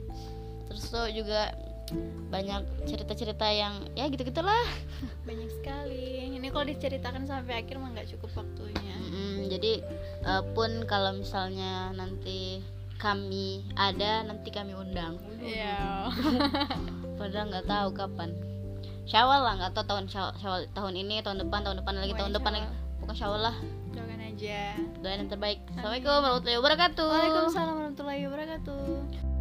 Terus 0.68 0.92
tuh 0.92 1.08
juga 1.08 1.56
banyak 2.26 2.60
cerita-cerita 2.84 3.44
yang 3.46 3.84
ya 3.92 4.08
gitu 4.08 4.24
gitulah 4.24 4.64
banyak 5.22 5.50
sekali. 5.52 6.26
Ini 6.26 6.48
kalau 6.48 6.66
diceritakan 6.66 7.24
sampai 7.24 7.60
akhir 7.60 7.76
mah 7.76 7.92
nggak 7.92 8.08
cukup 8.12 8.30
waktunya. 8.36 8.96
Mm, 9.00 9.48
jadi 9.48 9.72
eh, 10.22 10.42
pun 10.52 10.84
kalau 10.84 11.14
misalnya 11.14 11.92
nanti 11.92 12.64
kami 12.94 13.68
ada 13.74 14.22
nanti 14.22 14.48
kami 14.48 14.72
undang 14.72 15.18
Iya. 15.38 16.08
padahal 17.18 17.46
nggak 17.48 17.66
tahu 17.66 17.88
kapan 17.92 18.30
syawal 19.04 19.40
lah 19.40 19.54
nggak 19.54 19.72
tahu 19.72 19.84
tahun 19.84 20.04
syawal, 20.08 20.32
syawal 20.34 20.60
tahun 20.72 20.94
ini 20.96 21.20
tahun 21.20 21.44
depan 21.44 21.60
tahun 21.62 21.84
depan 21.84 21.94
lagi 21.96 22.12
tahun 22.12 22.32
Pokoknya 22.32 22.38
depan 22.38 22.52
lagi 22.54 22.64
syawal. 22.64 22.98
bukan 23.02 23.14
syawal 23.14 23.40
lah 23.42 23.56
Doakan 23.92 24.20
aja. 24.24 24.60
doain 24.98 25.18
yang 25.20 25.28
terbaik 25.28 25.58
assalamualaikum 25.68 26.10
warahmatullahi 26.16 26.58
wabarakatuh 26.58 27.04
Waalaikumsalam 27.06 27.74
warahmatullahi 27.76 28.22
wabarakatuh. 28.24 29.33